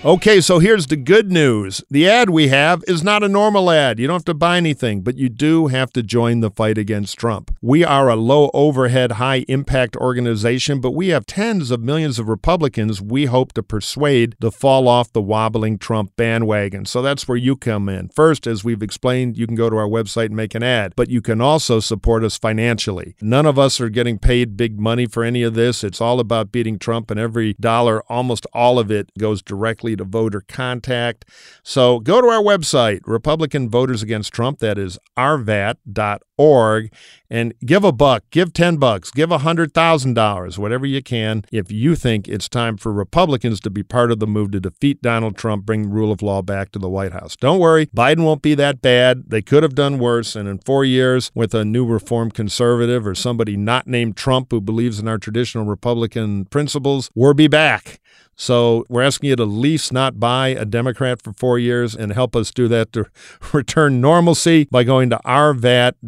[0.05, 1.83] Okay, so here's the good news.
[1.89, 3.97] The ad we have is not a normal ad.
[3.97, 7.17] You don't have to buy anything, but you do have to join the fight against
[7.17, 7.49] Trump.
[7.59, 12.29] We are a low overhead, high impact organization, but we have tens of millions of
[12.29, 16.85] Republicans we hope to persuade to fall off the wobbling Trump bandwagon.
[16.85, 18.09] So that's where you come in.
[18.09, 21.09] First, as we've explained, you can go to our website and make an ad, but
[21.09, 23.15] you can also support us financially.
[23.21, 25.83] None of us are getting paid big money for any of this.
[25.83, 30.03] It's all about beating Trump, and every dollar, almost all of it, goes directly to
[30.03, 31.25] voter contact.
[31.63, 36.91] So go to our website, Republican Voters Against Trump, that is rvat.org,
[37.29, 41.95] and give a buck, give 10 bucks, give a $100,000, whatever you can, if you
[41.95, 45.65] think it's time for Republicans to be part of the move to defeat Donald Trump,
[45.65, 47.35] bring rule of law back to the White House.
[47.35, 49.29] Don't worry, Biden won't be that bad.
[49.29, 53.15] They could have done worse, and in four years, with a new reform conservative or
[53.15, 57.99] somebody not named Trump who believes in our traditional Republican principles, we'll be back.
[58.35, 62.11] So we're asking you to at least not buy a Democrat for four years and
[62.11, 63.05] help us do that to
[63.53, 66.01] return normalcy by going to rvat.org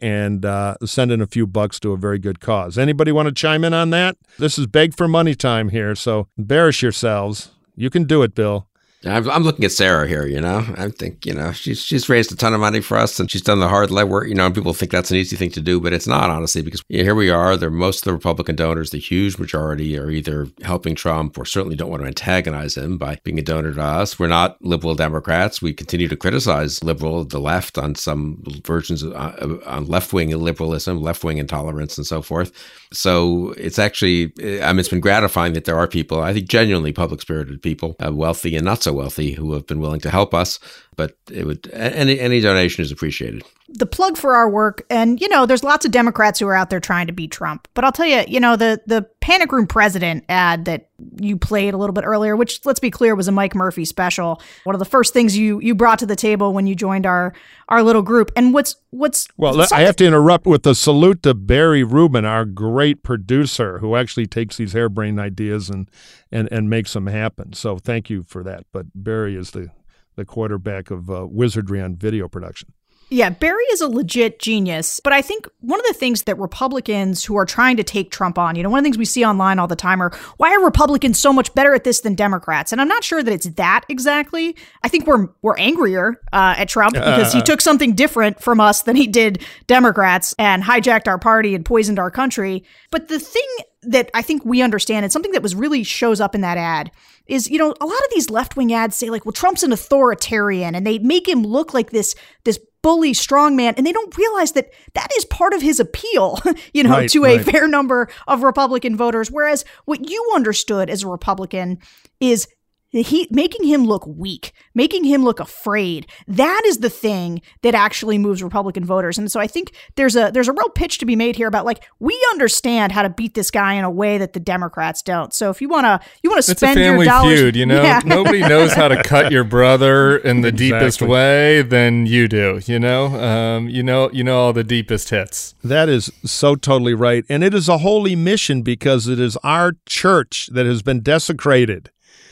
[0.00, 2.78] and uh, sending a few bucks to a very good cause.
[2.78, 4.16] Anybody want to chime in on that?
[4.38, 7.50] This is beg for money time here, so embarrass yourselves.
[7.76, 8.66] You can do it, Bill.
[9.04, 10.26] I'm, looking at Sarah here.
[10.26, 13.18] You know, I think you know she's she's raised a ton of money for us,
[13.18, 14.28] and she's done the hard legwork.
[14.28, 16.62] You know, and people think that's an easy thing to do, but it's not honestly
[16.62, 17.56] because here we are.
[17.56, 21.76] There, most of the Republican donors, the huge majority, are either helping Trump or certainly
[21.76, 24.18] don't want to antagonize him by being a donor to us.
[24.18, 25.60] We're not liberal Democrats.
[25.60, 30.30] We continue to criticize liberal the left on some versions of uh, on left wing
[30.30, 32.52] liberalism, left wing intolerance, and so forth.
[32.92, 36.92] So it's actually, I mean, it's been gratifying that there are people, I think, genuinely
[36.92, 40.34] public spirited people, uh, wealthy and not so wealthy, who have been willing to help
[40.34, 40.58] us.
[40.96, 43.42] But it would any any donation is appreciated.
[43.74, 46.70] The plug for our work, and you know, there's lots of Democrats who are out
[46.70, 47.68] there trying to beat Trump.
[47.74, 50.88] But I'll tell you, you know, the the panic room president ad that
[51.20, 54.40] you played a little bit earlier, which let's be clear was a Mike Murphy special.
[54.64, 57.32] One of the first things you you brought to the table when you joined our
[57.68, 58.30] our little group.
[58.36, 62.44] And what's what's well, I have to interrupt with a salute to Barry Rubin, our
[62.44, 65.90] great producer, who actually takes these harebrained ideas and
[66.30, 67.52] and and makes them happen.
[67.54, 68.64] So thank you for that.
[68.72, 69.70] But Barry is the
[70.16, 72.72] the quarterback of uh, wizardry on video production.
[73.12, 74.98] Yeah, Barry is a legit genius.
[74.98, 78.38] But I think one of the things that Republicans who are trying to take Trump
[78.38, 80.50] on, you know, one of the things we see online all the time are why
[80.50, 82.72] are Republicans so much better at this than Democrats?
[82.72, 84.56] And I'm not sure that it's that exactly.
[84.82, 88.82] I think we're we're angrier uh, at Trump because he took something different from us
[88.82, 92.64] than he did Democrats and hijacked our party and poisoned our country.
[92.90, 93.46] But the thing
[93.82, 96.90] that I think we understand and something that was really shows up in that ad
[97.26, 99.72] is you know a lot of these left wing ads say like well Trump's an
[99.72, 104.52] authoritarian and they make him look like this this bully strongman and they don't realize
[104.52, 106.38] that that is part of his appeal
[106.74, 107.44] you know Right, to a right.
[107.44, 111.78] fair number of republican voters whereas what you understood as a republican
[112.20, 112.48] is
[112.92, 118.18] he making him look weak making him look afraid that is the thing that actually
[118.18, 121.16] moves republican voters and so i think there's a there's a real pitch to be
[121.16, 124.32] made here about like we understand how to beat this guy in a way that
[124.32, 127.04] the democrats don't so if you want to you want to It's a spend family
[127.06, 127.82] your dollars feud, you know.
[127.82, 128.00] Yeah.
[128.04, 132.60] Nobody knows how to cut your brother in the deepest way than you do.
[132.66, 135.54] You know, um, you know, you know all the deepest hits.
[135.62, 137.24] That is so totally right.
[137.28, 141.90] And it is a holy mission because it is our church that has been desecrated.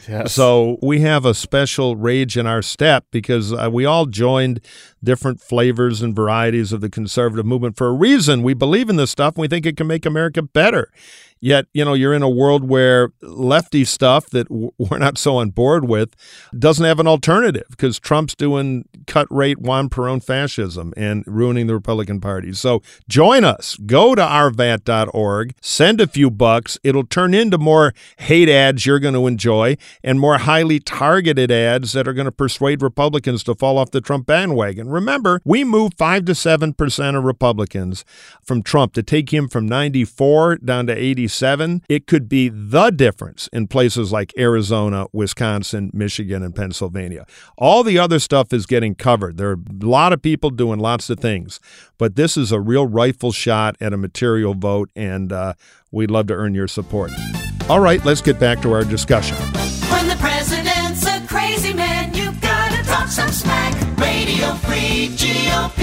[0.08, 0.32] Yes.
[0.32, 4.60] So we have a special rage in our step because uh, we all joined
[5.02, 8.42] different flavors and varieties of the conservative movement for a reason.
[8.42, 10.90] We believe in this stuff and we think it can make America better.
[11.40, 15.36] Yet, you know, you're in a world where lefty stuff that w- we're not so
[15.36, 16.14] on board with
[16.56, 21.74] doesn't have an alternative because Trump's doing cut rate Juan Perón fascism and ruining the
[21.74, 22.52] Republican Party.
[22.52, 23.76] So join us.
[23.86, 26.78] Go to rvat.org, send a few bucks.
[26.84, 31.92] It'll turn into more hate ads you're going to enjoy and more highly targeted ads
[31.92, 34.88] that are going to persuade Republicans to fall off the Trump bandwagon.
[34.88, 38.04] Remember, we moved 5 to 7% of Republicans
[38.42, 40.94] from Trump to take him from 94 down to
[41.30, 41.82] 87.
[41.88, 47.24] It could be the difference in places like Arizona, Wisconsin, Michigan, and Pennsylvania.
[47.56, 49.36] All the other stuff is getting covered.
[49.36, 51.60] There are a lot of people doing lots of things,
[51.98, 55.54] but this is a real rifle shot at a material vote, and uh,
[55.92, 57.12] we'd love to earn your support.
[57.68, 59.36] All right, let's get back to our discussion.
[59.36, 63.74] When the president's a crazy man, you gotta talk some smack.
[63.98, 65.80] Radio Free GOP.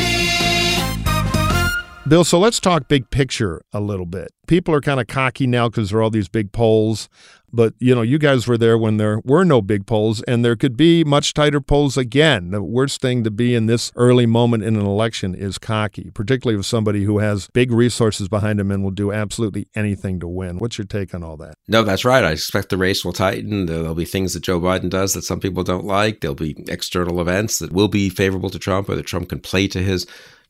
[2.08, 4.32] Bill, so let's talk big picture a little bit.
[4.48, 7.10] People are kind of cocky now because there are all these big polls.
[7.52, 10.56] But, you know, you guys were there when there were no big polls, and there
[10.56, 12.52] could be much tighter polls again.
[12.52, 16.58] The worst thing to be in this early moment in an election is cocky, particularly
[16.58, 20.60] with somebody who has big resources behind him and will do absolutely anything to win.
[20.60, 21.56] What's your take on all that?
[21.68, 22.24] No, that's right.
[22.24, 23.66] I expect the race will tighten.
[23.66, 26.20] There'll be things that Joe Biden does that some people don't like.
[26.20, 29.68] There'll be external events that will be favorable to Trump or that Trump can play
[29.70, 30.06] to his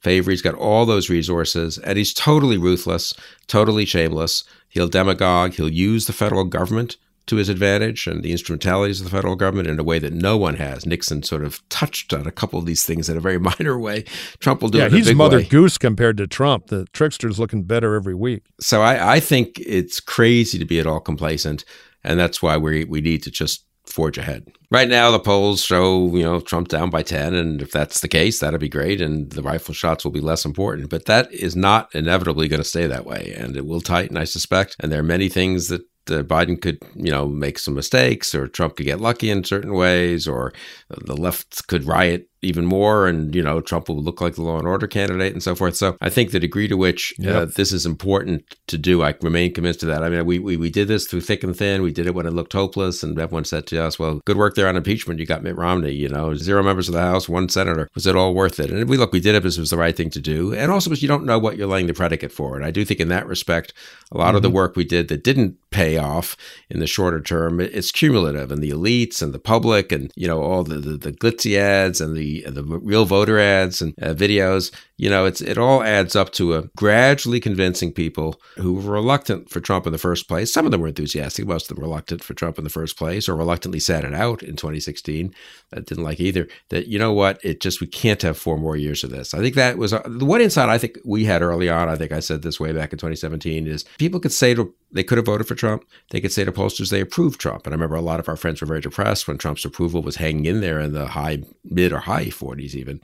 [0.07, 0.31] favor.
[0.31, 3.13] He's got all those resources and he's totally ruthless,
[3.47, 4.45] totally shameless.
[4.69, 5.53] He'll demagogue.
[5.53, 6.97] He'll use the federal government
[7.27, 10.37] to his advantage and the instrumentalities of the federal government in a way that no
[10.37, 10.85] one has.
[10.85, 14.03] Nixon sort of touched on a couple of these things in a very minor way.
[14.39, 14.93] Trump will do yeah, it.
[14.93, 15.43] a he's Mother way.
[15.43, 16.67] Goose compared to Trump.
[16.67, 18.43] The trickster's looking better every week.
[18.61, 21.65] So I, I think it's crazy to be at all complacent,
[22.03, 24.47] and that's why we we need to just forge ahead.
[24.69, 28.07] Right now, the polls show you know Trump down by ten, and if that's the
[28.07, 30.89] case, that'd be great, and the rifle shots will be less important.
[30.89, 34.25] But that is not inevitably going to stay that way, and it will tighten, I
[34.25, 34.75] suspect.
[34.79, 35.81] And there are many things that.
[36.09, 39.73] Uh, Biden could, you know, make some mistakes, or Trump could get lucky in certain
[39.73, 40.53] ways, or
[40.89, 44.57] the left could riot even more, and you know, Trump will look like the law
[44.57, 45.75] and order candidate, and so forth.
[45.75, 49.53] So, I think the degree to which uh, this is important to do, I remain
[49.53, 50.03] convinced of that.
[50.03, 51.81] I mean, we, we we did this through thick and thin.
[51.81, 54.55] We did it when it looked hopeless, and everyone said to us, "Well, good work
[54.55, 55.19] there on impeachment.
[55.19, 55.93] You got Mitt Romney.
[55.93, 57.89] You know, zero members of the House, one senator.
[57.95, 59.77] Was it all worth it?" And we look, we did it because it was the
[59.77, 62.31] right thing to do, and also because you don't know what you're laying the predicate
[62.31, 62.55] for.
[62.55, 63.73] And I do think in that respect,
[64.11, 64.53] a lot of the Mhm.
[64.53, 66.37] work we did that didn't pay off
[66.69, 70.41] in the shorter term, it's cumulative, and the elites and the public, and you know,
[70.41, 74.73] all the the, the glitzy ads and the the real voter ads and uh, videos.
[74.97, 79.49] You know, it's it all adds up to a gradually convincing people who were reluctant
[79.49, 80.51] for Trump in the first place.
[80.51, 83.29] Some of them were enthusiastic, most of them reluctant for Trump in the first place,
[83.29, 85.33] or reluctantly sat it out in 2016.
[85.71, 86.47] That didn't like either.
[86.69, 89.33] That you know what, it just we can't have four more years of this.
[89.33, 91.89] I think that was uh, the one insight I think we had early on.
[91.89, 95.03] I think I said this way back in 2017 is people could say to they
[95.03, 95.85] could have voted for Trump.
[96.11, 97.65] They could say to pollsters they approved Trump.
[97.65, 100.15] And I remember a lot of our friends were very depressed when Trump's approval was
[100.15, 103.01] hanging in there in the high mid or high 40s even.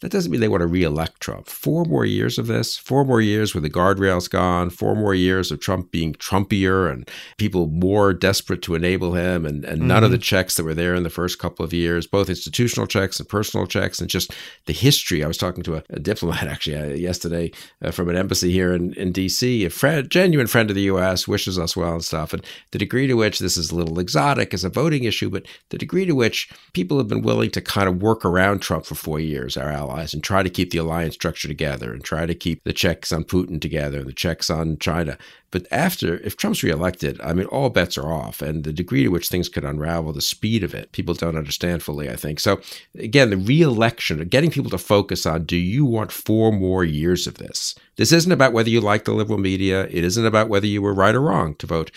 [0.00, 1.46] That doesn't mean they want to reelect Trump.
[1.46, 5.50] Four more years of this, four more years with the guardrails gone, four more years
[5.50, 10.10] of Trump being Trumpier and people more desperate to enable him, and, and none of
[10.10, 13.26] the checks that were there in the first couple of years, both institutional checks and
[13.26, 14.34] personal checks, and just
[14.66, 15.24] the history.
[15.24, 18.74] I was talking to a, a diplomat actually uh, yesterday uh, from an embassy here
[18.74, 22.34] in, in D.C., a friend, genuine friend of the U.S., wishes us well and stuff.
[22.34, 25.46] And the degree to which this is a little exotic as a voting issue, but
[25.70, 28.94] the degree to which people have been willing to kind of work around Trump for
[28.94, 32.34] four years, our allies, and try to keep the alliance structure together and try to
[32.34, 35.16] keep the checks on Putin together and the checks on China.
[35.50, 38.42] But after, if Trump's reelected, I mean, all bets are off.
[38.42, 41.82] And the degree to which things could unravel, the speed of it, people don't understand
[41.82, 42.40] fully, I think.
[42.40, 42.60] So,
[42.98, 47.34] again, the reelection, getting people to focus on do you want four more years of
[47.34, 47.74] this?
[47.96, 49.84] This isn't about whether you like the liberal media.
[49.84, 51.90] It isn't about whether you were right or wrong to vote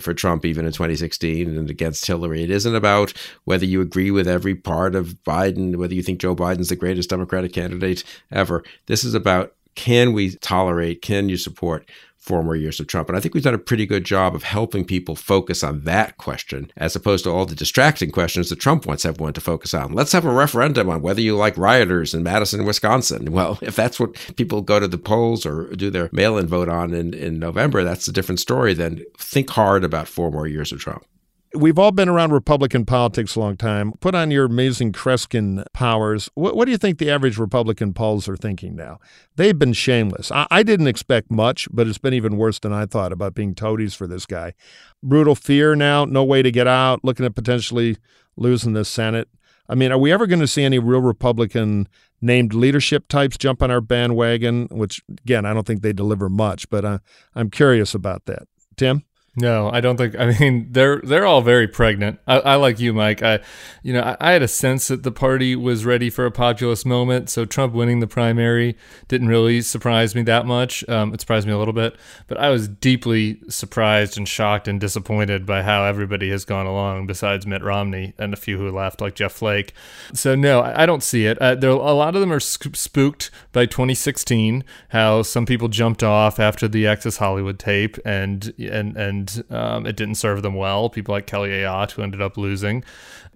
[0.00, 2.42] for Trump, even in 2016 and against Hillary.
[2.42, 3.12] It isn't about
[3.44, 7.10] whether you agree with every part of Biden, whether you think Joe Biden's the greatest
[7.10, 8.64] Democratic candidate ever.
[8.86, 11.88] This is about can we tolerate, can you support
[12.20, 13.08] four more years of Trump?
[13.08, 16.16] And I think we've done a pretty good job of helping people focus on that
[16.18, 19.92] question as opposed to all the distracting questions that Trump wants everyone to focus on.
[19.92, 23.28] Let's have a referendum on whether you like rioters in Madison, Wisconsin.
[23.40, 26.68] Well, if that's what people go to the polls or do their mail in vote
[26.68, 28.74] on in, in November, that's a different story.
[28.74, 31.06] Then think hard about four more years of Trump.
[31.52, 33.92] We've all been around Republican politics a long time.
[33.98, 36.30] Put on your amazing Kreskin powers.
[36.34, 39.00] What, what do you think the average Republican polls are thinking now?
[39.34, 40.30] They've been shameless.
[40.30, 43.56] I, I didn't expect much, but it's been even worse than I thought about being
[43.56, 44.54] toadies for this guy.
[45.02, 47.96] Brutal fear now, no way to get out, looking at potentially
[48.36, 49.28] losing the Senate.
[49.68, 51.88] I mean, are we ever going to see any real Republican
[52.20, 54.68] named leadership types jump on our bandwagon?
[54.70, 56.98] Which, again, I don't think they deliver much, but uh,
[57.34, 58.46] I'm curious about that.
[58.76, 59.04] Tim?
[59.36, 60.16] No, I don't think.
[60.18, 62.18] I mean, they're they're all very pregnant.
[62.26, 63.22] I, I like you, Mike.
[63.22, 63.38] I,
[63.80, 66.84] you know, I, I had a sense that the party was ready for a populist
[66.84, 67.30] moment.
[67.30, 68.76] So Trump winning the primary
[69.06, 70.86] didn't really surprise me that much.
[70.88, 71.94] Um, it surprised me a little bit,
[72.26, 77.06] but I was deeply surprised and shocked and disappointed by how everybody has gone along,
[77.06, 79.74] besides Mitt Romney and a few who left, like Jeff Flake.
[80.12, 81.38] So no, I, I don't see it.
[81.38, 84.64] Uh, there, a lot of them are spooked by 2016.
[84.88, 89.19] How some people jumped off after the Access Hollywood tape, and and and
[89.50, 90.88] um, it didn't serve them well.
[90.90, 92.84] People like Kelly Ayotte, who ended up losing.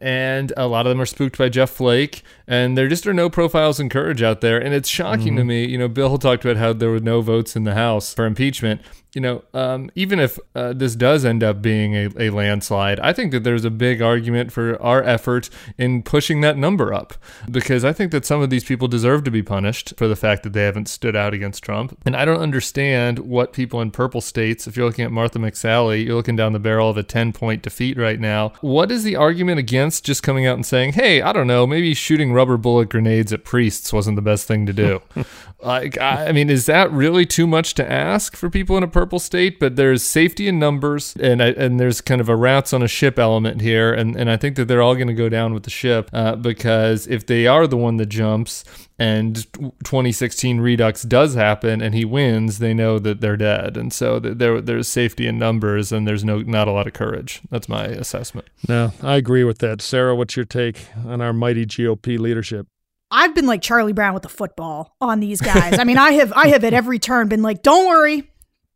[0.01, 3.31] And a lot of them are spooked by Jeff Flake, and there just are no
[3.31, 4.59] profiles in courage out there.
[4.59, 5.47] And it's shocking to Mhm.
[5.47, 5.65] me.
[5.67, 8.81] You know, Bill talked about how there were no votes in the House for impeachment.
[9.15, 13.13] You know, um, even if uh, this does end up being a, a landslide, I
[13.13, 17.15] think that there's a big argument for our effort in pushing that number up
[17.51, 20.43] because I think that some of these people deserve to be punished for the fact
[20.43, 21.97] that they haven't stood out against Trump.
[22.05, 26.05] And I don't understand what people in purple states, if you're looking at Martha McSally
[26.05, 28.53] You're looking down the barrel of a 10 point defeat right now.
[28.61, 31.95] What is the argument against just coming out and saying, hey, I don't know, maybe
[31.95, 35.03] shooting rubber bullet grenades at priests wasn't the best thing to do?
[35.65, 39.19] like, I, mean, is that really too much to ask for people in a purple
[39.19, 39.59] state?
[39.59, 42.89] But there's safety in numbers, and I, and there's kind of a rats on a
[42.89, 45.65] ship element here, and, and I think that they're all going to go down with
[45.65, 48.65] the ship uh, because if they are the one that jumps,
[48.99, 49.53] and
[49.85, 54.61] 2016 Redux does happen and he wins, they know that they're dead, and so there
[54.61, 57.43] there's safety in numbers and there's no not a lot of courage.
[57.51, 58.49] That's my assessment.
[58.69, 59.83] No, I agree with that.
[59.83, 62.69] Sarah, what's your take on our mighty GOP leadership?
[63.15, 65.79] I've been like Charlie Brown with the football on these guys.
[65.79, 68.29] I mean, I have I have at every turn been like, "Don't worry,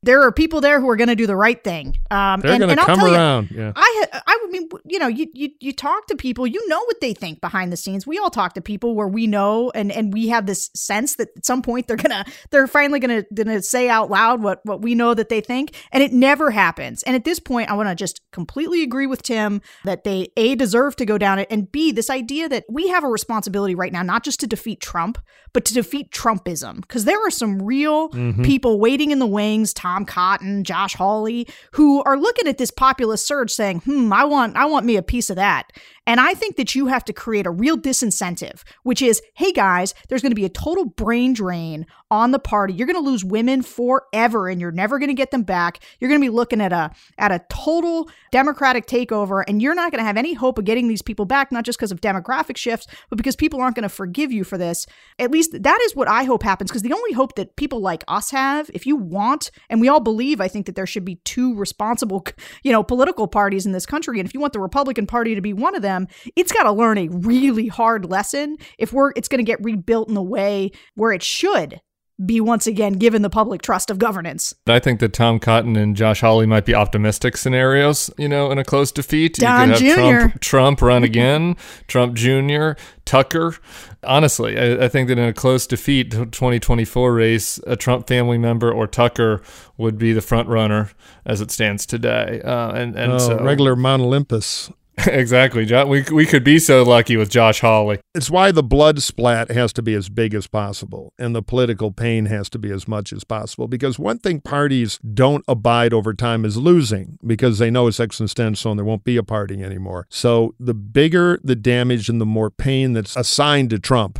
[0.02, 1.98] there are people there who are going to do the right thing.
[2.10, 3.50] Um, They're and, going to I'll come tell you, around.
[3.50, 3.72] yeah.
[3.74, 7.12] I, I mean, you know, you, you you talk to people, you know what they
[7.14, 8.06] think behind the scenes.
[8.06, 11.28] We all talk to people where we know, and and we have this sense that
[11.36, 14.94] at some point they're gonna, they're finally gonna gonna say out loud what what we
[14.94, 17.02] know that they think, and it never happens.
[17.02, 20.54] And at this point, I want to just completely agree with Tim that they a
[20.54, 23.92] deserve to go down it, and b this idea that we have a responsibility right
[23.92, 25.18] now, not just to defeat Trump,
[25.52, 28.44] but to defeat Trumpism, because there are some real Mhm.
[28.44, 33.26] people waiting in the wings, Tom Cotton, Josh Hawley, who are looking at this populist
[33.26, 35.72] surge saying, hmm, I want I want me a piece of that.
[36.08, 39.92] And I think that you have to create a real disincentive, which is, hey guys,
[40.08, 42.72] there's going to be a total brain drain on the party.
[42.72, 45.80] You're going to lose women forever and you're never going to get them back.
[46.00, 49.92] You're going to be looking at a at a total democratic takeover and you're not
[49.92, 52.56] going to have any hope of getting these people back not just because of demographic
[52.56, 54.86] shifts, but because people aren't going to forgive you for this.
[55.18, 58.02] At least that is what I hope happens because the only hope that people like
[58.08, 61.16] us have, if you want and we all believe I think that there should be
[61.16, 62.24] two responsible,
[62.62, 65.42] you know, political parties in this country and if you want the Republican Party to
[65.42, 65.97] be one of them,
[66.36, 70.08] it's got to learn a really hard lesson if we're it's going to get rebuilt
[70.08, 71.80] in the way where it should
[72.24, 74.54] be once again given the public trust of governance.
[74.66, 78.58] I think that Tom Cotton and Josh Hawley might be optimistic scenarios, you know, in
[78.58, 79.34] a close defeat.
[79.34, 80.18] Don you could have Jr..
[80.18, 82.72] Trump, Trump run again, Trump Jr.,
[83.04, 83.54] Tucker.
[84.02, 88.70] Honestly, I, I think that in a close defeat, 2024 race, a Trump family member
[88.72, 89.40] or Tucker
[89.76, 90.90] would be the front runner
[91.24, 92.40] as it stands today.
[92.44, 94.72] Uh, and and Oh, so regular Mount Olympus.
[95.06, 98.00] exactly, we we could be so lucky with Josh Hawley.
[98.14, 101.92] It's why the blood splat has to be as big as possible and the political
[101.92, 103.68] pain has to be as much as possible.
[103.68, 108.72] Because one thing parties don't abide over time is losing because they know it's existential
[108.72, 110.06] and there won't be a party anymore.
[110.10, 114.18] So the bigger the damage and the more pain that's assigned to Trump.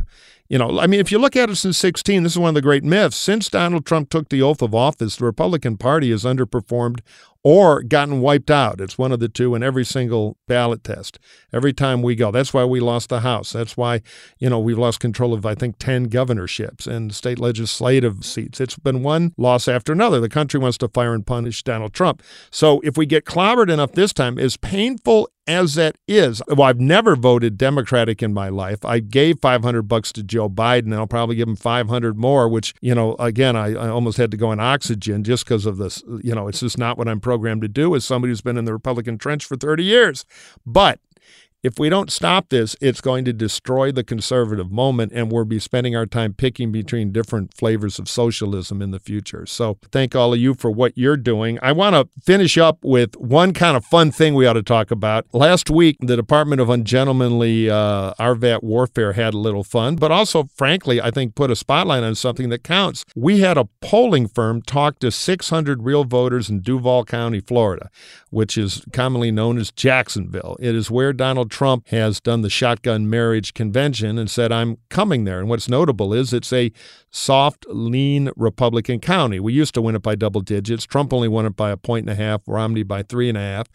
[0.49, 2.55] You know, I mean, if you look at it since 16, this is one of
[2.55, 3.15] the great myths.
[3.15, 7.01] Since Donald Trump took the oath of office, the Republican Party has underperformed
[7.43, 8.81] or gotten wiped out.
[8.81, 11.19] It's one of the two in every single ballot test.
[11.53, 12.31] Every time we go.
[12.31, 13.53] That's why we lost the House.
[13.53, 14.01] That's why,
[14.39, 18.59] you know, we've lost control of, I think, 10 governorships and state legislative seats.
[18.59, 20.19] It's been one loss after another.
[20.19, 22.23] The country wants to fire and punish Donald Trump.
[22.51, 26.79] So if we get clobbered enough this time, as painful as that is, well, I've
[26.79, 28.85] never voted Democratic in my life.
[28.85, 30.93] I gave 500 bucks to Joe Biden.
[30.93, 34.37] I'll probably give him 500 more, which, you know, again, I, I almost had to
[34.37, 36.03] go on oxygen just because of this.
[36.23, 38.65] You know, it's just not what I'm programmed to do as somebody who's been in
[38.65, 40.25] the Republican trench for 30 years.
[40.65, 40.99] But
[41.61, 45.59] if we don't stop this, it's going to destroy the conservative moment, and we'll be
[45.59, 49.45] spending our time picking between different flavors of socialism in the future.
[49.45, 51.59] So, thank all of you for what you're doing.
[51.61, 54.89] I want to finish up with one kind of fun thing we ought to talk
[54.89, 55.25] about.
[55.33, 60.45] Last week, the Department of Ungentlemanly uh, RVAT Warfare had a little fun, but also,
[60.55, 63.03] frankly, I think put a spotlight on something that counts.
[63.15, 67.89] We had a polling firm talk to 600 real voters in Duval County, Florida,
[68.29, 70.57] which is commonly known as Jacksonville.
[70.59, 75.23] It is where Donald Trump has done the shotgun marriage convention and said, I'm coming
[75.23, 75.39] there.
[75.39, 76.71] And what's notable is it's a
[77.09, 79.39] soft, lean Republican county.
[79.39, 80.85] We used to win it by double digits.
[80.85, 83.41] Trump only won it by a point and a half, Romney by three and a
[83.41, 83.67] half.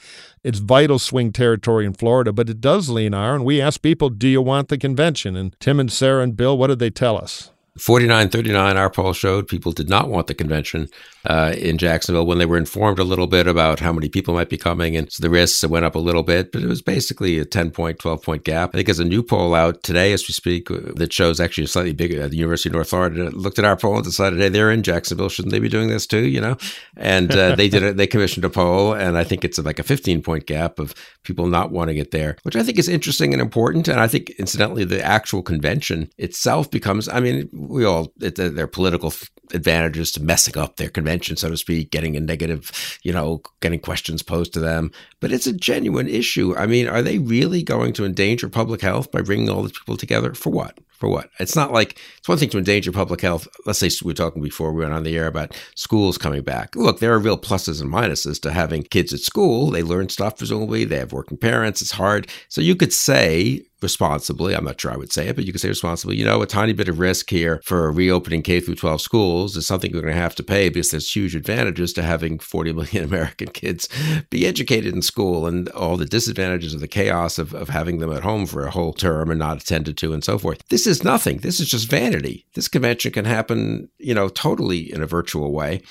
[0.42, 3.34] It's vital swing territory in Florida, but it does lean R.
[3.34, 5.36] And we asked people, Do you want the convention?
[5.36, 7.50] And Tim and Sarah and Bill, what did they tell us?
[7.78, 10.88] 49 39, our poll showed people did not want the convention
[11.24, 14.48] uh, in Jacksonville when they were informed a little bit about how many people might
[14.48, 14.94] be coming.
[14.94, 17.72] And so the risks went up a little bit, but it was basically a 10
[17.72, 18.70] point, 12 point gap.
[18.70, 21.64] I think there's a new poll out today as we speak uh, that shows actually
[21.64, 24.38] a slightly bigger at the University of North Florida looked at our poll and decided,
[24.38, 25.28] hey, they're in Jacksonville.
[25.28, 26.26] Shouldn't they be doing this too?
[26.28, 26.56] You know?
[26.96, 28.92] And uh, they did it, they commissioned a poll.
[28.92, 30.94] And I think it's like a 15 point gap of
[31.24, 33.88] people not wanting it there, which I think is interesting and important.
[33.88, 38.48] And I think, incidentally, the actual convention itself becomes, I mean, we all, it, uh,
[38.48, 39.12] there are political
[39.52, 43.80] advantages to messing up their convention, so to speak, getting a negative, you know, getting
[43.80, 44.90] questions posed to them.
[45.20, 46.54] But it's a genuine issue.
[46.56, 49.96] I mean, are they really going to endanger public health by bringing all these people
[49.96, 50.34] together?
[50.34, 50.78] For what?
[50.90, 51.28] For what?
[51.40, 53.48] It's not like it's one thing to endanger public health.
[53.66, 56.76] Let's say we were talking before we went on the air about schools coming back.
[56.76, 59.70] Look, there are real pluses and minuses to having kids at school.
[59.70, 60.84] They learn stuff, presumably.
[60.84, 61.82] They have working parents.
[61.82, 62.28] It's hard.
[62.48, 65.60] So you could say responsibly, I'm not sure I would say it, but you could
[65.60, 69.00] say responsibly, you know, a tiny bit of risk here for reopening K through 12
[69.00, 72.40] schools is something we're going to have to pay because there's huge advantages to having
[72.40, 73.88] 40 million American kids
[74.30, 78.12] be educated in school and all the disadvantages of the chaos of, of having them
[78.12, 80.66] at home for a whole term and not attended to and so forth.
[80.70, 81.38] This is nothing.
[81.38, 82.46] This is just vanity.
[82.54, 85.82] This convention can happen, you know, totally in a virtual way.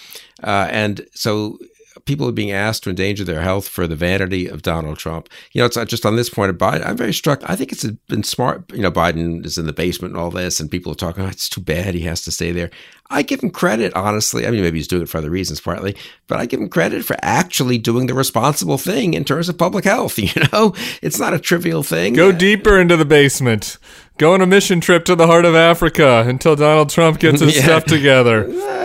[0.43, 1.57] Uh, and so
[2.05, 5.29] people are being asked to endanger their health for the vanity of Donald Trump.
[5.53, 6.85] You know, it's not just on this point of Biden.
[6.85, 7.41] I'm very struck.
[7.49, 8.63] I think it's been smart.
[8.73, 11.27] You know, Biden is in the basement and all this, and people are talking, oh,
[11.27, 12.69] it's too bad he has to stay there.
[13.09, 14.47] I give him credit, honestly.
[14.47, 15.95] I mean, maybe he's doing it for other reasons, partly,
[16.27, 19.85] but I give him credit for actually doing the responsible thing in terms of public
[19.85, 20.17] health.
[20.23, 22.13] You know, it's not a trivial thing.
[22.13, 23.77] Go deeper into the basement.
[24.17, 27.55] Go on a mission trip to the heart of Africa until Donald Trump gets his
[27.57, 27.63] Yeah.
[27.63, 28.47] stuff together.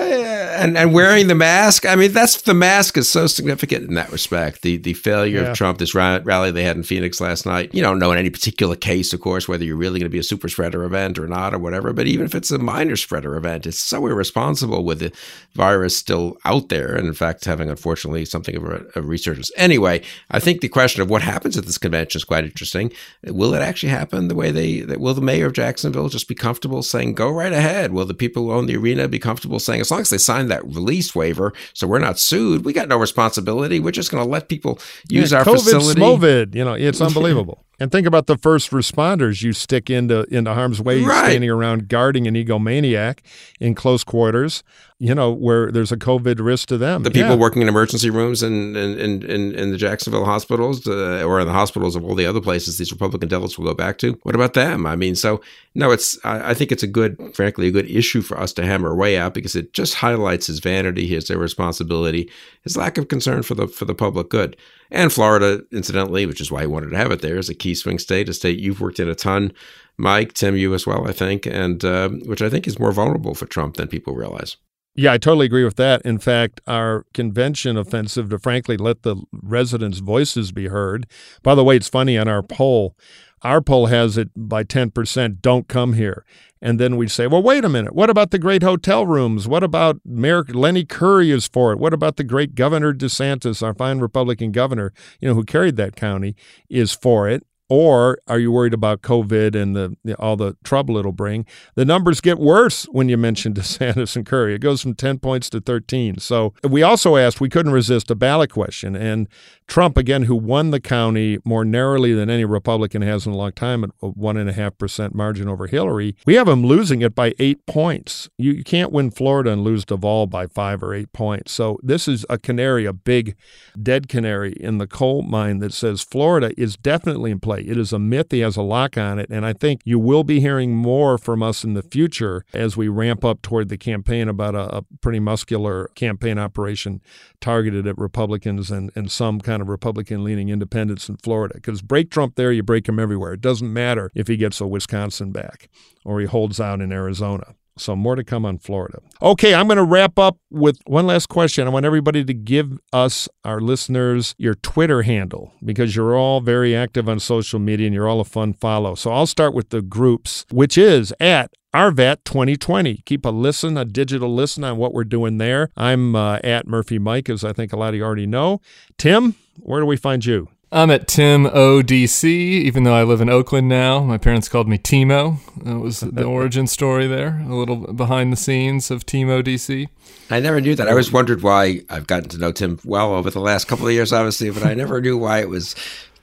[0.59, 1.87] and and wearing the mask.
[1.87, 4.63] I mean, that's the mask is so significant in that respect.
[4.63, 5.51] The the failure Yeah.
[5.51, 7.75] of Trump, this rally they had in Phoenix last night.
[7.75, 10.19] You don't know in any particular case, of course, whether you're really going to be
[10.19, 11.93] a super spreader event or not or whatever.
[11.93, 15.13] But even if it's a minor spreader event, it's so irresponsible with the
[15.55, 19.51] virus still out there, and in fact having unfortunately something of a, a resurgence.
[19.57, 22.93] Anyway, I think the question of what happens at this convention is quite interesting.
[23.25, 24.81] Will it actually happen the way they?
[24.81, 27.93] That, will the mayor of Jacksonville just be comfortable saying, "Go right ahead"?
[27.93, 30.48] Will the people who own the arena be comfortable saying, as long as they sign
[30.49, 33.81] that release waiver, so we're not sued, we got no responsibility.
[33.81, 34.79] We're just going to let people
[35.09, 36.01] use Yeah, our COVID, facility.
[36.01, 37.65] Smovid, you know, it's unbelievable.
[37.81, 41.27] And think about the first responders you stick into into harm's way, Right.
[41.31, 43.19] standing around guarding an egomaniac
[43.61, 44.63] in close quarters.
[45.01, 47.05] You know, where there's a COVID risk to them.
[47.05, 47.37] The people Yeah.
[47.37, 51.47] working in emergency rooms in in, in, in, in the Jacksonville hospitals uh, or in
[51.47, 54.19] the hospitals of all the other places these Republican delegates will go back to.
[54.25, 54.87] What about them?
[54.87, 55.41] I mean, so
[55.77, 58.67] no, it's I, I think it's a good, frankly, a good issue for us to
[58.67, 62.29] hammer away at because it just highlights his vanity, his irresponsibility,
[62.63, 64.57] his lack of concern for the for the public good.
[64.91, 67.75] And Florida, incidentally, which is why he wanted to have it there, is a key
[67.75, 69.53] swing state, a state you've worked in a ton,
[69.99, 73.35] Mike, Tim, you as well, I think, and uh, which I think is more vulnerable
[73.35, 74.57] for Trump than people realize.
[74.95, 76.03] Yeah, I totally agree with that.
[76.03, 81.07] In fact, our convention offensive to frankly let the residents' voices be heard.
[81.43, 82.97] By the way, it's funny on our poll,
[83.43, 86.25] our poll has it by 10% don't come here.
[86.61, 87.95] And then we'd say, well, wait a minute.
[87.95, 89.47] What about the great hotel rooms?
[89.47, 91.79] What about Mayor Lenny Curry is for it?
[91.79, 95.97] What about the great Governor DeSantis, our fine Republican governor, you know, who carried that
[95.97, 96.35] county,
[96.69, 97.45] is for it?
[97.69, 101.45] Or are you worried about COVID and the, the all the trouble it'll bring?
[101.75, 104.55] The numbers get worse when you mention DeSantis and Curry.
[104.55, 106.19] It goes from 10 points to 13.
[106.19, 108.97] So we also asked, we couldn't resist a ballot question.
[108.97, 109.29] And
[109.67, 113.53] Trump, again, who won the county more narrowly than any Republican has in a long
[113.53, 117.03] time at a one and a half percent margin over Hillary, we have him losing
[117.03, 118.31] it by eight points.
[118.39, 121.53] You, you can't win Florida and lose Duval by five or eight points.
[121.53, 123.37] So this is a canary, a big
[123.81, 127.58] dead canary in the coal mine that says Florida is definitely in play.
[127.67, 128.29] It is a myth.
[128.31, 129.29] He has a lock on it.
[129.31, 132.89] And I think you will be hearing more from us in the future as we
[132.89, 137.01] ramp up toward the campaign about a, a pretty muscular campaign operation
[137.41, 141.55] targeted at Republicans and, and some kind of Republican leaning independents in Florida.
[141.55, 143.35] Because break Trump there, you break him everywhere.
[143.35, 145.69] It doesn't matter if he gets a Wisconsin back
[146.05, 147.55] or he holds out in Arizona.
[147.79, 149.01] So more to come on Florida.
[149.23, 151.67] Okay, I'm going to wrap up with one last question.
[151.67, 156.75] I want everybody to give us, our listeners, your Twitter handle because you're all very
[156.75, 158.95] active on social media and you're all a fun follow.
[158.95, 163.03] So I'll start with the groups, which is at RVAT 2020.
[163.05, 165.71] Keep a listen, a digital listen on what we're doing there.
[165.77, 168.61] I'm uh, at Murphy Mike, as I think a lot of you already know.
[168.97, 170.49] Tim, where do we find you?
[170.71, 174.01] I'm at Tim ODC, even though I live in Oakland now.
[174.01, 175.39] My parents called me Timo.
[175.65, 179.89] That was the origin story there, a little behind the scenes of Timo DC.
[180.31, 180.87] I never knew that.
[180.87, 181.81] I always wondered why.
[181.89, 184.75] I've gotten to know Tim well over the last couple of years, obviously, but I
[184.75, 185.75] never knew why it was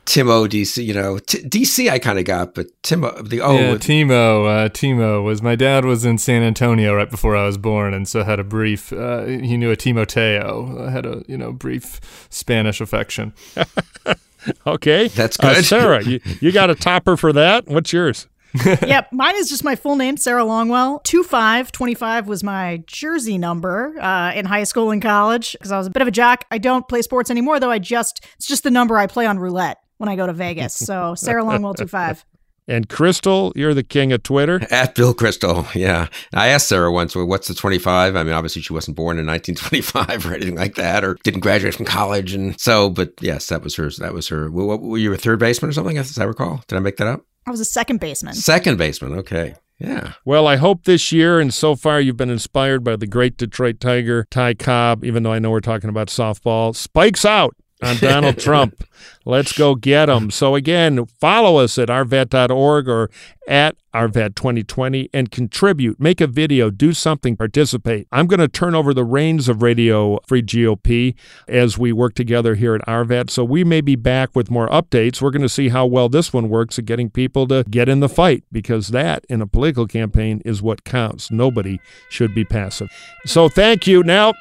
[0.06, 0.86] Timo DC.
[0.86, 4.46] You know, T- DC I kind of got, but Timo the oh yeah, Timo.
[4.46, 8.08] Uh, Timo was my dad was in San Antonio right before I was born, and
[8.08, 8.94] so had a brief.
[8.94, 10.86] Uh, he knew a Timoteo.
[10.86, 13.34] I had a you know brief Spanish affection.
[14.68, 15.08] Okay.
[15.10, 15.66] That's Uh, good.
[15.66, 17.68] Sarah, you, you got a topper for that?
[17.68, 18.28] What's yours?
[18.66, 21.04] yep, mine is just my full name, Sarah Longwell.
[21.04, 25.90] 2525 was my jersey number uh, in high school and college because I was a
[25.90, 26.46] bit of a jock.
[26.52, 27.70] I don't play sports anymore, though.
[27.72, 30.74] I just, it's just the number I play on roulette when I go to Vegas.
[30.74, 32.26] So Sarah Longwell 25.
[32.68, 34.60] And Kristol, you're the king of Twitter.
[34.72, 36.08] At Bill Kristol, yeah.
[36.34, 38.16] I asked Sarah once, well, what's the 25?
[38.16, 41.76] I mean, obviously she wasn't born in 1925 or anything like that, or didn't graduate
[41.76, 42.34] from college.
[42.34, 43.98] And so, but yes, that was hers.
[43.98, 44.50] That was her.
[44.50, 46.64] What, what, were you a third baseman or something, as I recall?
[46.68, 47.26] Did I make that up?
[47.46, 48.34] I was a second baseman.
[48.34, 49.14] Second baseman.
[49.20, 49.56] Okay.
[49.78, 50.14] Yeah.
[50.24, 53.80] Well, I hope this year, and so far you've been inspired by the great Detroit
[53.80, 56.76] Tiger, Ty Cobb, even though I know we're talking about softball.
[56.76, 58.84] Spikes out on Donald Trump.
[59.26, 60.30] Let's go get him.
[60.30, 63.10] So, again, follow us at rvat.org or
[63.48, 66.00] at rvat2020 and contribute.
[66.00, 68.08] Make a video, do something, participate.
[68.12, 71.16] I'm going to turn over the reins of Radio Free GOP
[71.48, 73.30] as we work together here at RVAT.
[73.30, 75.22] So, we may be back with more updates.
[75.22, 78.00] We're going to see how well this one works at getting people to get in
[78.00, 81.32] the fight because that in a political campaign is what counts.
[81.32, 82.90] Nobody should be passive.
[83.26, 84.04] So, thank you.
[84.04, 84.34] Now,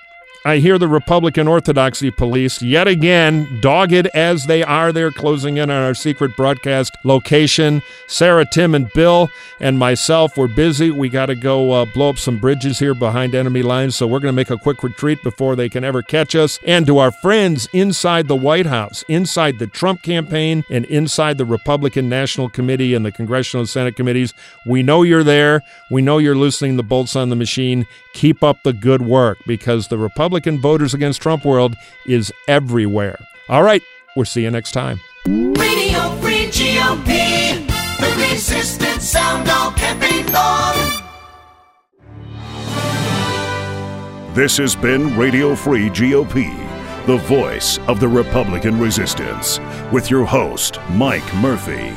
[0.47, 5.71] I hear the Republican Orthodoxy police yet again, dogged as they are, they're closing in
[5.71, 7.81] on our secret broadcast location.
[8.09, 10.91] Sarah, Tim, and Bill and myself were busy.
[10.91, 14.21] We got to go uh, blow up some bridges here behind enemy lines, so we're
[14.21, 16.61] going to make a quick retreat before they can ever catch us.
[16.67, 21.47] And to our friends inside the White House, inside the Trump campaign, and inside the
[21.47, 24.35] Republican National Committee and the Congressional and Senate committees,
[24.67, 25.63] we know you're there.
[25.91, 27.87] We know you're loosening the bolts on the machine.
[28.13, 31.77] Keep up the good work because the Republican Republican voters against Trump world
[32.07, 33.17] is everywhere.
[33.49, 33.81] All right,
[34.17, 34.99] we'll see you next time.
[35.27, 37.69] Radio Free GOP,
[38.01, 40.75] the resistance sound all campaign long.
[44.35, 49.61] This has been Radio Free GOP, the voice of the Republican resistance,
[49.93, 51.95] with your host, Mike Murphy.